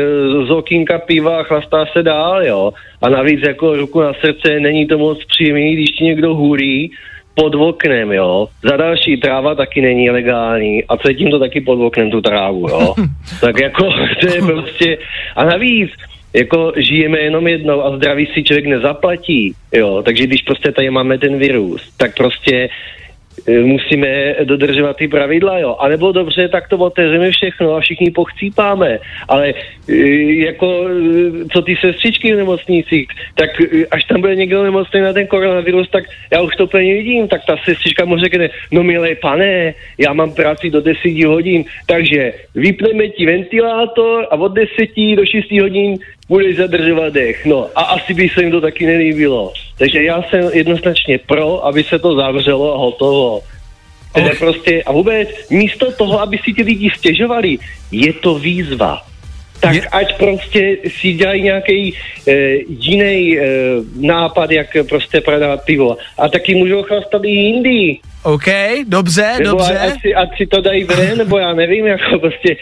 z 0.47 0.51
okýnka 0.51 0.99
piva 0.99 1.41
a 1.41 1.43
chlastá 1.43 1.87
se 1.87 2.03
dál, 2.03 2.47
jo. 2.47 2.73
A 3.03 3.09
navíc 3.09 3.41
jako 3.43 3.77
ruku 3.77 4.01
na 4.01 4.13
srdce 4.13 4.61
není 4.61 4.87
to 4.87 4.99
moc 4.99 5.25
příjemný, 5.25 5.75
když 5.75 5.91
ti 5.91 6.05
někdo 6.05 6.35
hůrí 6.35 6.91
pod 7.39 7.55
oknem, 7.55 8.13
jo. 8.13 8.49
Za 8.63 8.77
další 8.77 9.17
tráva 9.17 9.55
taky 9.55 9.81
není 9.81 10.11
legální 10.11 10.85
a 10.85 10.97
cítím 10.97 11.31
to 11.31 11.39
taky 11.39 11.61
pod 11.61 11.87
oknem 11.87 12.11
tu 12.11 12.21
trávu, 12.21 12.69
jo. 12.69 12.95
tak 13.41 13.61
jako 13.61 13.85
to 14.21 14.27
je 14.27 14.43
prostě... 14.43 14.99
A 15.37 15.45
navíc, 15.45 15.91
jako 16.35 16.73
žijeme 16.77 17.19
jenom 17.19 17.47
jednou 17.47 17.85
a 17.85 17.97
zdraví 17.97 18.27
si 18.27 18.43
člověk 18.43 18.67
nezaplatí, 18.67 19.55
jo. 19.73 20.03
Takže 20.05 20.27
když 20.27 20.43
prostě 20.43 20.73
tady 20.73 20.91
máme 20.91 21.19
ten 21.19 21.39
virus, 21.39 21.97
tak 21.97 22.17
prostě 22.17 22.69
musíme 23.49 24.35
dodržovat 24.45 24.97
ty 24.97 25.09
pravidla, 25.09 25.59
jo. 25.59 25.77
A 25.79 25.89
nebo 25.89 26.13
dobře, 26.13 26.49
tak 26.49 26.69
to 26.69 26.79
otevřeme 26.79 27.31
všechno 27.31 27.75
a 27.75 27.81
všichni 27.81 28.11
pochcípáme. 28.11 28.99
Ale 29.29 29.55
e, 29.89 29.95
jako, 30.45 30.89
e, 30.89 31.49
co 31.53 31.63
ty 31.63 31.77
sestřičky 31.77 32.33
v 32.35 32.37
nemocnicích, 32.37 33.09
tak 33.35 33.51
až 33.91 34.05
tam 34.05 34.21
bude 34.21 34.37
někdo 34.37 34.63
nemocný 34.63 35.01
na 35.01 35.13
ten 35.13 35.27
koronavirus, 35.27 35.91
tak 35.91 36.05
já 36.33 36.43
už 36.43 36.57
to 36.57 36.67
plně 36.67 36.95
vidím, 36.95 37.29
tak 37.29 37.41
ta 37.47 37.57
sestřička 37.65 38.05
mu 38.05 38.19
řekne, 38.19 38.49
no 38.73 38.83
milé 38.83 39.15
pane, 39.15 39.75
já 39.99 40.13
mám 40.13 40.35
práci 40.35 40.71
do 40.71 40.81
10 40.81 41.25
hodin, 41.27 41.65
takže 41.87 42.33
vypneme 42.55 43.09
ti 43.09 43.27
ventilátor 43.27 44.27
a 44.31 44.37
od 44.37 44.53
10 44.53 45.17
do 45.17 45.25
6 45.25 45.61
hodin 45.61 45.97
budeš 46.29 46.57
zadržovat 46.57 47.13
dech. 47.13 47.47
No 47.47 47.69
a 47.75 47.83
asi 47.83 48.15
by 48.15 48.29
se 48.29 48.43
jim 48.43 48.51
to 48.51 48.61
taky 48.61 48.87
nelíbilo. 48.87 49.53
Takže 49.79 50.03
já 50.03 50.23
jsem 50.23 50.51
jednoznačně 50.53 51.19
pro, 51.27 51.67
aby 51.67 51.85
se 51.85 51.99
to 51.99 52.17
zavřelo 52.17 52.75
a 52.75 52.79
hotovo. 52.79 53.41
Teda 54.15 54.31
prostě, 54.39 54.83
a 54.83 54.93
vůbec 54.93 55.29
místo 55.51 55.93
toho, 55.93 56.21
aby 56.21 56.39
si 56.39 56.53
ti 56.53 56.63
lidi 56.63 56.91
stěžovali, 56.97 57.59
je 57.93 58.13
to 58.13 58.35
výzva. 58.39 59.03
Tak 59.61 59.75
Je- 59.75 59.89
ať 59.89 60.19
prostě 60.19 60.77
si 61.01 61.13
dělají 61.13 61.43
nějaký 61.43 61.95
e, 62.29 62.33
jiný 62.69 63.39
e, 63.39 63.43
nápad, 64.01 64.51
jak 64.51 64.77
prostě 64.89 65.21
prodávat 65.21 65.65
pivo. 65.65 65.97
A 66.19 66.29
taky 66.29 66.55
můžou 66.55 66.83
chlastat 66.83 67.25
i 67.25 67.31
jindy. 67.31 67.99
OK, 68.23 68.45
dobře, 68.87 69.35
Nebo 69.39 69.51
dobře. 69.51 69.79
ať 69.79 70.01
si, 70.01 70.15
ať 70.15 70.29
si 70.37 70.47
to 70.47 70.61
dají 70.61 70.85
ven, 70.85 71.19
nebo 71.19 71.39
já 71.39 71.55
nevím, 71.55 71.87
jako 71.95 72.19
prostě 72.19 72.57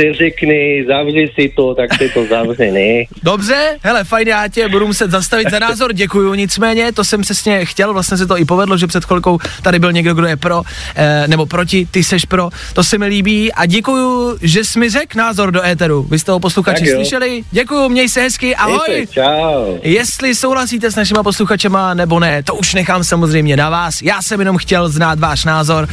se 0.00 0.12
řekne, 0.14 0.54
zavři 0.86 1.30
si 1.34 1.48
to, 1.56 1.74
tak 1.74 1.94
si 1.94 2.08
to 2.08 2.26
zavře, 2.26 2.72
ne? 2.72 3.04
Dobře, 3.22 3.78
hele, 3.82 4.04
fajn, 4.04 4.28
já 4.28 4.48
tě 4.48 4.68
budu 4.68 4.86
muset 4.86 5.10
zastavit 5.10 5.50
za 5.50 5.58
názor, 5.58 5.92
děkuju, 5.92 6.34
nicméně, 6.34 6.92
to 6.92 7.04
jsem 7.04 7.22
přesně 7.22 7.64
chtěl, 7.64 7.92
vlastně 7.92 8.16
se 8.16 8.26
to 8.26 8.38
i 8.38 8.44
povedlo, 8.44 8.76
že 8.78 8.86
před 8.86 9.04
chvilkou 9.04 9.38
tady 9.62 9.78
byl 9.78 9.92
někdo, 9.92 10.14
kdo 10.14 10.26
je 10.26 10.36
pro, 10.36 10.62
eh, 10.96 11.24
nebo 11.28 11.46
proti, 11.46 11.86
ty 11.90 12.04
seš 12.04 12.24
pro, 12.24 12.50
to 12.74 12.84
se 12.84 12.98
mi 12.98 13.06
líbí 13.06 13.52
a 13.52 13.66
děkuju, 13.66 14.38
že 14.42 14.64
jsi 14.64 14.78
mi 14.78 14.90
řekl 14.90 15.18
názor 15.18 15.50
do 15.50 15.64
éteru, 15.66 16.02
vy 16.02 16.18
jste 16.18 16.32
ho 16.32 16.40
posluchači 16.40 16.86
slyšeli, 16.86 17.42
děkuju, 17.50 17.88
měj 17.88 18.08
se 18.08 18.20
hezky, 18.20 18.56
ahoj. 18.56 18.78
Mějte, 18.88 19.12
Čau. 19.12 19.78
Jestli 19.82 20.34
souhlasíte 20.34 20.90
s 20.90 20.96
našima 20.96 21.22
posluchačema 21.22 21.94
nebo 21.94 22.20
ne, 22.20 22.42
to 22.42 22.54
už 22.54 22.74
nechám 22.74 23.04
samozřejmě 23.04 23.56
na 23.56 23.70
vás. 23.70 24.02
Já 24.02 24.22
jsem 24.22 24.40
jenom 24.40 24.56
chtěl 24.56 24.88
znát 24.96 25.18
váš 25.18 25.44
názor. 25.44 25.88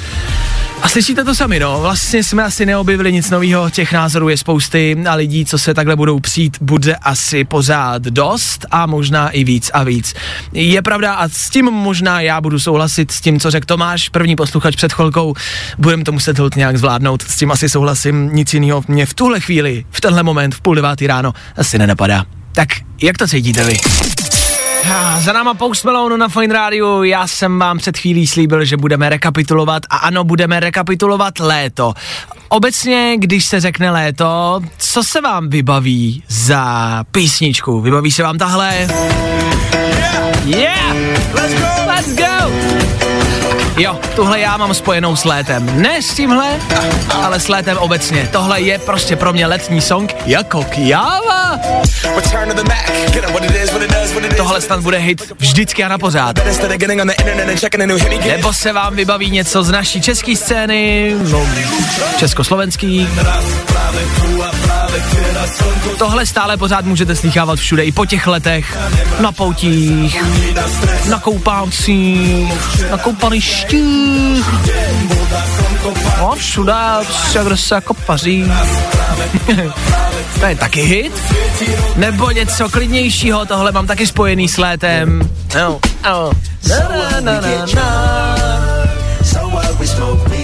A 0.82 0.90
slyšíte 0.90 1.24
to 1.24 1.36
sami, 1.36 1.60
no. 1.60 1.82
Vlastně 1.82 2.24
jsme 2.24 2.44
asi 2.44 2.66
neobjevili 2.66 3.14
nic 3.14 3.30
nového, 3.30 3.70
těch 3.70 3.92
názorů 3.92 4.30
je 4.30 4.38
spousty 4.38 4.98
a 5.10 5.16
lidí, 5.16 5.46
co 5.46 5.58
se 5.58 5.74
takhle 5.74 5.96
budou 5.96 6.20
přijít, 6.20 6.58
bude 6.62 6.96
asi 6.96 7.44
pořád 7.44 8.02
dost 8.02 8.66
a 8.72 8.86
možná 8.86 9.30
i 9.30 9.44
víc 9.44 9.72
a 9.74 9.84
víc. 9.84 10.14
Je 10.54 10.82
pravda 10.82 11.14
a 11.14 11.30
s 11.30 11.50
tím 11.50 11.66
možná 11.66 12.22
já 12.22 12.42
budu 12.42 12.60
souhlasit 12.60 13.12
s 13.12 13.22
tím, 13.22 13.40
co 13.40 13.52
řekl 13.52 13.66
Tomáš, 13.66 14.10
první 14.10 14.36
posluchač 14.36 14.76
před 14.76 14.94
chvilkou. 14.94 15.34
Budeme 15.78 16.04
to 16.04 16.12
muset 16.12 16.40
holt 16.40 16.56
nějak 16.56 16.78
zvládnout, 16.78 17.22
s 17.22 17.36
tím 17.36 17.52
asi 17.52 17.70
souhlasím, 17.70 18.30
nic 18.34 18.54
jiného 18.54 18.84
mě 18.88 19.06
v 19.06 19.14
tuhle 19.14 19.40
chvíli, 19.40 19.86
v 19.92 20.02
tenhle 20.02 20.24
moment, 20.24 20.56
v 20.56 20.62
půl 20.62 20.76
devátý 20.76 21.08
ráno, 21.08 21.34
asi 21.58 21.78
nenapadá. 21.78 22.26
Tak, 22.52 22.70
jak 23.02 23.18
to 23.18 23.28
cítíte 23.28 23.64
vy? 23.64 23.78
Ah, 24.86 25.20
Za 25.22 25.34
náma 25.34 25.54
Post 25.54 25.86
Malone 25.86 26.18
na 26.18 26.28
Fine 26.30 26.54
Radio, 26.54 27.04
já 27.04 27.28
jsem 27.28 27.60
vám 27.60 27.78
před 27.78 27.98
chvílí 27.98 28.28
slíbil, 28.28 28.66
že 28.66 28.78
budeme 28.78 29.10
rekapitulovat 29.10 29.84
a 29.90 29.98
ano, 29.98 30.24
budeme 30.24 30.60
rekapitulovat 30.60 31.40
léto. 31.40 31.94
Obecně, 32.50 33.14
když 33.18 33.46
se 33.46 33.60
řekne 33.60 33.92
léto, 33.92 34.62
co 34.78 35.04
se 35.04 35.22
vám 35.22 35.50
vybaví 35.50 36.24
za 36.28 37.04
písničku? 37.12 37.82
Vybaví 37.82 38.12
se 38.12 38.24
vám 38.24 38.38
tahle? 38.38 38.88
Yeah! 40.46 40.96
Let's 41.34 41.54
go! 41.54 41.68
Let's 41.88 42.16
go! 42.16 43.13
Jo, 43.78 44.00
tuhle 44.16 44.40
já 44.40 44.58
mám 44.58 44.74
spojenou 44.74 45.16
s 45.16 45.26
létem. 45.26 45.82
Ne 45.82 46.02
s 46.02 46.14
tímhle, 46.14 46.60
ale 47.24 47.40
s 47.40 47.48
létem 47.48 47.78
obecně. 47.78 48.30
Tohle 48.32 48.62
je 48.62 48.80
prostě 48.80 49.16
pro 49.16 49.34
mě 49.34 49.48
letní 49.48 49.82
song 49.82 50.16
jako 50.26 50.64
kjáva. 50.64 51.60
Tohle 54.38 54.62
snad 54.62 54.80
bude 54.80 54.98
hit 54.98 55.32
vždycky 55.40 55.84
a 55.84 55.88
na 55.88 55.98
pořád. 55.98 56.36
Nebo 58.38 58.54
se 58.54 58.74
vám 58.74 58.96
vybaví 58.96 59.30
něco 59.32 59.64
z 59.64 59.72
naší 59.72 60.02
české 60.02 60.36
scény, 60.36 61.14
no, 61.32 61.48
československý. 62.18 63.08
Tohle 65.98 66.26
stále 66.26 66.58
pořád 66.58 66.86
můžete 66.86 67.16
slychávat 67.16 67.60
všude, 67.60 67.84
i 67.84 67.92
po 67.92 68.06
těch 68.06 68.28
letech, 68.28 68.78
na 69.20 69.32
poutích, 69.32 70.24
na 71.10 71.20
koupácích, 71.20 72.90
na 72.92 72.98
koupalištích, 72.98 74.46
no 76.18 76.36
všude, 76.36 76.74
kde 77.44 77.58
se 77.58 77.76
jako 77.76 77.94
paří. 77.94 78.52
to 80.40 80.46
je 80.46 80.56
taky 80.56 80.82
hit. 80.82 81.22
Nebo 81.96 82.32
něco 82.32 82.70
klidnějšího, 82.70 83.46
tohle 83.46 83.72
mám 83.72 83.88
taky 83.88 84.08
spojený 84.08 84.50
s 84.50 84.58
létem. 84.58 85.30
No, 85.56 85.80
no. 86.04 86.32
Na, 86.70 86.78
na, 86.78 87.20
na, 87.22 87.42
na, 87.42 87.66
na. 87.76 88.54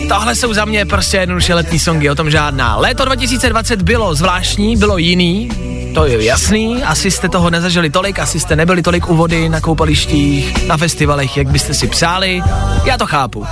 Tohle 0.10 0.36
jsou 0.36 0.54
za 0.54 0.66
mě 0.66 0.86
prostě 0.86 1.18
jednoduše 1.18 1.54
letní 1.54 1.80
songy, 1.80 2.10
o 2.10 2.16
tom 2.16 2.32
žádná. 2.32 2.78
Léto 2.78 3.06
2020 3.06 3.82
bylo 3.82 4.16
zvláštní, 4.16 4.78
bylo 4.78 4.98
jiný, 4.98 5.50
to 5.94 6.06
je 6.06 6.24
jasný, 6.24 6.84
asi 6.84 7.12
jste 7.12 7.30
toho 7.30 7.50
nezažili 7.50 7.90
tolik, 7.90 8.20
asi 8.20 8.40
jste 8.40 8.56
nebyli 8.56 8.82
tolik 8.82 9.10
u 9.10 9.16
vody 9.16 9.50
na 9.50 9.62
koupalištích, 9.62 10.68
na 10.68 10.78
festivalech, 10.78 11.38
jak 11.38 11.48
byste 11.48 11.74
si 11.74 11.88
přáli. 11.88 12.44
Já 12.86 12.98
to 12.98 13.08
chápu. 13.08 13.46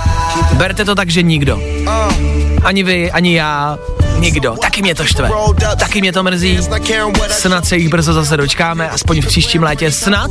Berte 0.52 0.84
to 0.84 0.94
tak, 0.94 1.10
že 1.10 1.22
nikdo. 1.22 1.60
Ani 2.64 2.82
vy, 2.82 3.10
ani 3.10 3.34
já, 3.34 3.78
nikdo. 4.18 4.56
Taky 4.62 4.82
mě 4.82 4.94
to 4.94 5.04
štve. 5.04 5.30
Taky 5.78 6.00
mě 6.00 6.12
to 6.12 6.22
mrzí. 6.22 6.58
Snad 7.28 7.66
se 7.66 7.76
jich 7.76 7.88
brzo 7.88 8.12
zase 8.12 8.36
dočkáme, 8.36 8.90
aspoň 8.90 9.22
v 9.22 9.26
příštím 9.26 9.62
létě. 9.62 9.90
Snad. 9.90 10.30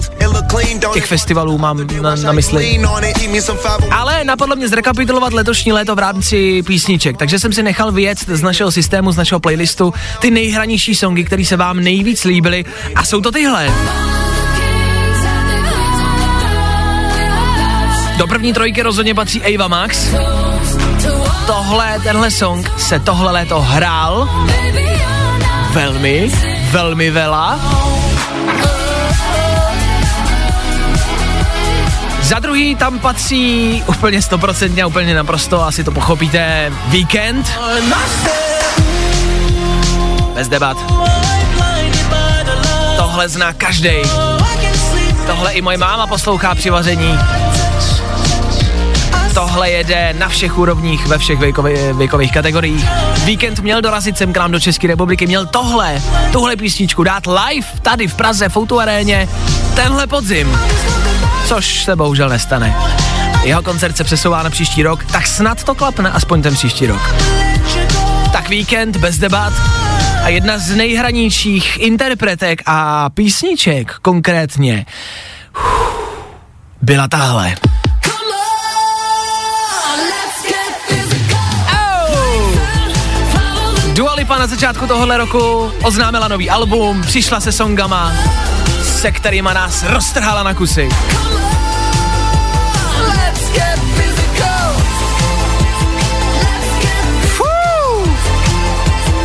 Těch 0.94 1.06
festivalů 1.06 1.58
mám 1.58 1.88
na, 2.02 2.16
na 2.16 2.32
mysli. 2.32 2.80
Ale 3.92 4.24
napadlo 4.24 4.56
mě 4.56 4.68
zrekapitulovat 4.70 5.34
letošní 5.34 5.74
léto 5.74 5.96
v 5.96 6.00
rámci 6.00 6.64
písniček, 6.64 7.18
takže 7.18 7.40
jsem 7.40 7.54
si 7.54 7.64
nechal 7.64 7.92
vyjet 7.92 8.20
z 8.20 8.42
našeho 8.42 8.72
systému, 8.72 9.12
z 9.12 9.18
našeho 9.18 9.40
playlistu 9.40 9.94
ty 10.20 10.32
nejhranější 10.32 10.96
songy, 10.96 11.24
které 11.24 11.46
se 11.46 11.58
vám 11.58 11.80
nejvíc 11.80 12.24
líbily 12.24 12.66
a 12.96 13.06
jsou 13.06 13.22
to 13.22 13.32
tyhle. 13.32 13.72
Do 18.18 18.28
první 18.28 18.54
trojky 18.54 18.82
rozhodně 18.82 19.16
patří 19.16 19.56
Ava 19.56 19.68
Max. 19.68 20.08
Tohle, 21.48 22.00
tenhle 22.04 22.32
song 22.32 22.72
se 22.78 23.00
tohle 23.00 23.32
léto 23.32 23.62
hrál 23.62 24.30
velmi, 25.72 26.32
velmi 26.72 27.12
vela. 27.12 27.60
Za 32.22 32.40
druhý 32.40 32.76
tam 32.76 33.00
patří 33.00 33.84
úplně 33.88 34.22
stoprocentně, 34.22 34.86
úplně 34.86 35.16
naprosto, 35.16 35.64
asi 35.64 35.84
to 35.84 35.92
pochopíte, 35.92 36.72
Weekend. 36.88 37.52
Bez 40.34 40.48
debat. 40.48 40.78
Tohle 42.98 43.30
zná 43.30 43.54
každý. 43.54 43.90
Tohle 45.26 45.54
i 45.54 45.62
moje 45.62 45.78
máma 45.78 46.08
poslouchá 46.08 46.56
při 46.56 46.70
vaření. 46.70 47.20
Tohle 49.38 49.70
jede 49.70 50.16
na 50.18 50.30
všech 50.30 50.58
úrovních, 50.58 51.08
ve 51.08 51.18
všech 51.18 51.40
věkových, 51.40 51.80
věkových 51.94 52.32
kategoriích. 52.32 52.86
Víkend 53.26 53.60
měl 53.60 53.82
dorazit 53.82 54.18
sem 54.18 54.34
k 54.34 54.38
nám 54.38 54.52
do 54.52 54.60
České 54.60 54.88
republiky, 54.88 55.28
měl 55.28 55.46
tohle, 55.46 56.02
tuhle 56.32 56.56
písničku 56.56 57.04
dát 57.04 57.24
live 57.28 57.68
tady 57.82 58.08
v 58.08 58.14
Praze, 58.16 58.50
v 58.50 58.80
aréně, 58.80 59.30
tenhle 59.76 60.08
podzim. 60.08 60.60
Což 61.46 61.84
se 61.84 61.96
bohužel 61.96 62.30
nestane. 62.30 62.76
Jeho 63.44 63.62
koncert 63.62 63.98
se 63.98 64.04
přesouvá 64.04 64.44
na 64.44 64.50
příští 64.50 64.84
rok, 64.84 65.06
tak 65.06 65.28
snad 65.28 65.64
to 65.64 65.76
klapne 65.76 66.12
aspoň 66.12 66.42
ten 66.42 66.54
příští 66.54 66.88
rok. 66.88 67.16
Tak 68.32 68.50
víkend 68.50 68.98
bez 68.98 69.18
debat 69.18 69.54
a 70.24 70.30
jedna 70.30 70.58
z 70.58 70.76
nejhranějších 70.76 71.78
interpretek 71.80 72.62
a 72.66 73.10
písniček 73.10 73.94
konkrétně 74.02 74.86
byla 76.82 77.08
tahle. 77.08 77.56
Dua 84.18 84.22
Lipa 84.22 84.38
na 84.38 84.48
začátku 84.48 84.88
tohohle 84.88 85.18
roku 85.18 85.72
oznámila 85.84 86.28
nový 86.28 86.50
album, 86.50 87.02
přišla 87.02 87.40
se 87.40 87.52
songama, 87.52 88.12
se 88.84 89.12
kterýma 89.12 89.54
nás 89.54 89.84
roztrhala 89.84 90.44
na 90.44 90.54
kusy. 90.54 90.90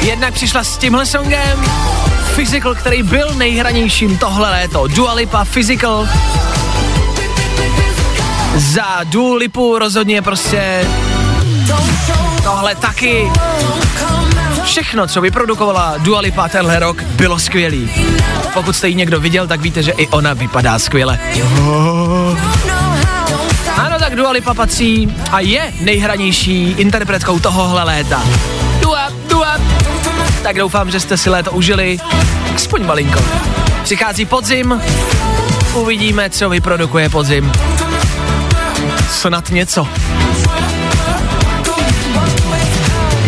Jednak 0.01 0.35
přišla 0.35 0.65
s 0.65 0.77
tímhle 0.77 1.07
songem, 1.07 1.65
Physical, 2.35 2.75
který 2.75 3.03
byl 3.03 3.35
nejhranějším 3.35 4.19
tohle 4.19 4.51
léto. 4.51 4.87
Dua 4.87 5.13
Lipa, 5.13 5.45
Physical. 5.45 6.09
Za 8.57 9.01
Dua 9.05 9.37
Lipu 9.37 9.79
rozhodně 9.79 10.23
prostě 10.23 10.87
tohle 12.45 12.75
taky 12.75 13.31
Všechno, 14.65 15.07
co 15.07 15.21
vyprodukovala 15.21 15.95
Dua 15.99 16.21
Lipa 16.21 16.49
tenhle 16.49 16.79
rok, 16.79 17.03
bylo 17.03 17.39
skvělý. 17.39 17.91
Pokud 18.55 18.77
jste 18.77 18.89
ji 18.89 18.95
někdo 18.95 19.21
viděl, 19.21 19.47
tak 19.47 19.61
víte, 19.61 19.83
že 19.83 19.93
i 19.93 20.09
ona 20.09 20.35
vypadá 20.35 20.79
skvěle. 20.79 21.19
Ano, 23.77 23.99
tak 23.99 24.17
Dua 24.17 24.31
Lipa 24.31 24.55
patří 24.55 25.17
a 25.33 25.41
je 25.41 25.73
nejhranější 25.81 26.71
interpretkou 26.71 27.39
tohohle 27.39 27.83
léta. 27.83 28.23
Dua, 28.81 29.09
Dua. 29.29 29.59
Tak 30.43 30.57
doufám, 30.57 30.91
že 30.91 31.01
jste 31.01 31.17
si 31.17 31.31
léto 31.31 31.51
užili, 31.51 31.99
aspoň 32.55 32.87
malinko. 32.87 33.21
Přichází 33.83 34.25
podzim, 34.25 34.81
uvidíme, 35.75 36.31
co 36.31 36.49
vyprodukuje 36.49 37.09
podzim. 37.09 37.53
Snad 39.11 39.51
něco. 39.51 39.89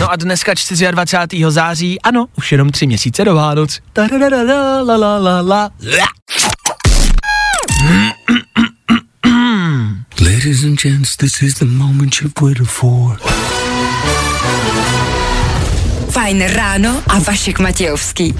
No 0.05 0.11
a 0.11 0.17
dneska 0.17 0.53
24. 0.90 1.45
září, 1.49 2.01
ano, 2.01 2.27
už 2.37 2.53
jenom 2.53 2.71
tři 2.71 2.87
měsíce 2.87 3.25
do 3.25 3.35
Vánoc. 3.35 3.81
Ladies 10.21 10.64
and 10.64 10.81
gents, 10.83 11.17
this 11.17 11.43
is 11.43 11.55
the 11.55 11.64
moment 11.64 12.14
you've 12.21 12.35
waited 12.40 12.67
for. 12.67 13.19
Fajn 16.11 16.43
ráno 16.43 17.03
a 17.09 17.19
Vašek 17.19 17.59
Matějovský. 17.59 18.35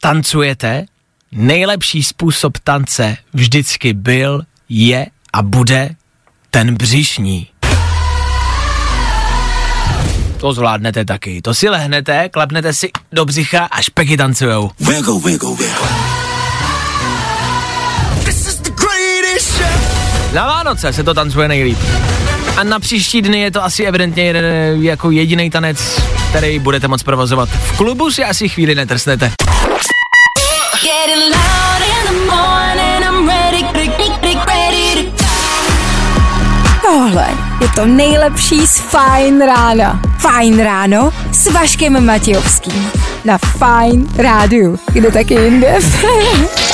Tancujete? 0.00 0.86
Nejlepší 1.32 2.02
způsob 2.02 2.58
tance 2.58 3.16
vždycky 3.32 3.92
byl, 3.92 4.42
je 4.68 5.06
a 5.32 5.42
bude 5.42 5.90
ten 6.50 6.74
břišní. 6.74 7.46
To 10.40 10.52
zvládnete 10.52 11.04
taky. 11.04 11.42
To 11.42 11.54
si 11.54 11.68
lehnete, 11.68 12.28
klapnete 12.28 12.72
si 12.72 12.90
do 13.12 13.24
břicha 13.24 13.64
a 13.64 13.80
špeky 13.80 14.16
tancujou. 14.16 14.70
Wiggle, 14.80 15.20
wiggle, 15.24 15.50
wiggle. 15.50 15.88
Na 20.32 20.46
Vánoce 20.46 20.92
se 20.92 21.04
to 21.04 21.14
tancuje 21.14 21.48
nejlíp. 21.48 21.78
A 22.56 22.64
na 22.64 22.80
příští 22.80 23.22
dny 23.22 23.40
je 23.40 23.50
to 23.50 23.64
asi 23.64 23.84
evidentně 23.84 24.24
jeden, 24.24 24.44
jako 24.82 25.10
jediný 25.10 25.50
tanec, 25.50 26.00
který 26.30 26.58
budete 26.58 26.88
moc 26.88 27.02
provozovat. 27.02 27.48
V 27.48 27.76
klubu 27.76 28.10
si 28.10 28.24
asi 28.24 28.48
chvíli 28.48 28.74
netrsnete. 28.74 29.32
Tohle 36.82 37.28
je 37.60 37.68
to 37.68 37.86
nejlepší 37.86 38.66
z 38.66 38.80
Fajn 38.80 39.40
rána. 39.40 40.07
Fajn 40.18 40.62
ráno 40.62 41.12
s 41.32 41.52
Vaškem 41.52 42.06
Matějovským. 42.06 42.90
Na 43.24 43.38
Fajn 43.38 44.08
rádiu. 44.16 44.78
Kde 44.92 45.10
taky 45.10 45.34
jinde? 45.34 45.78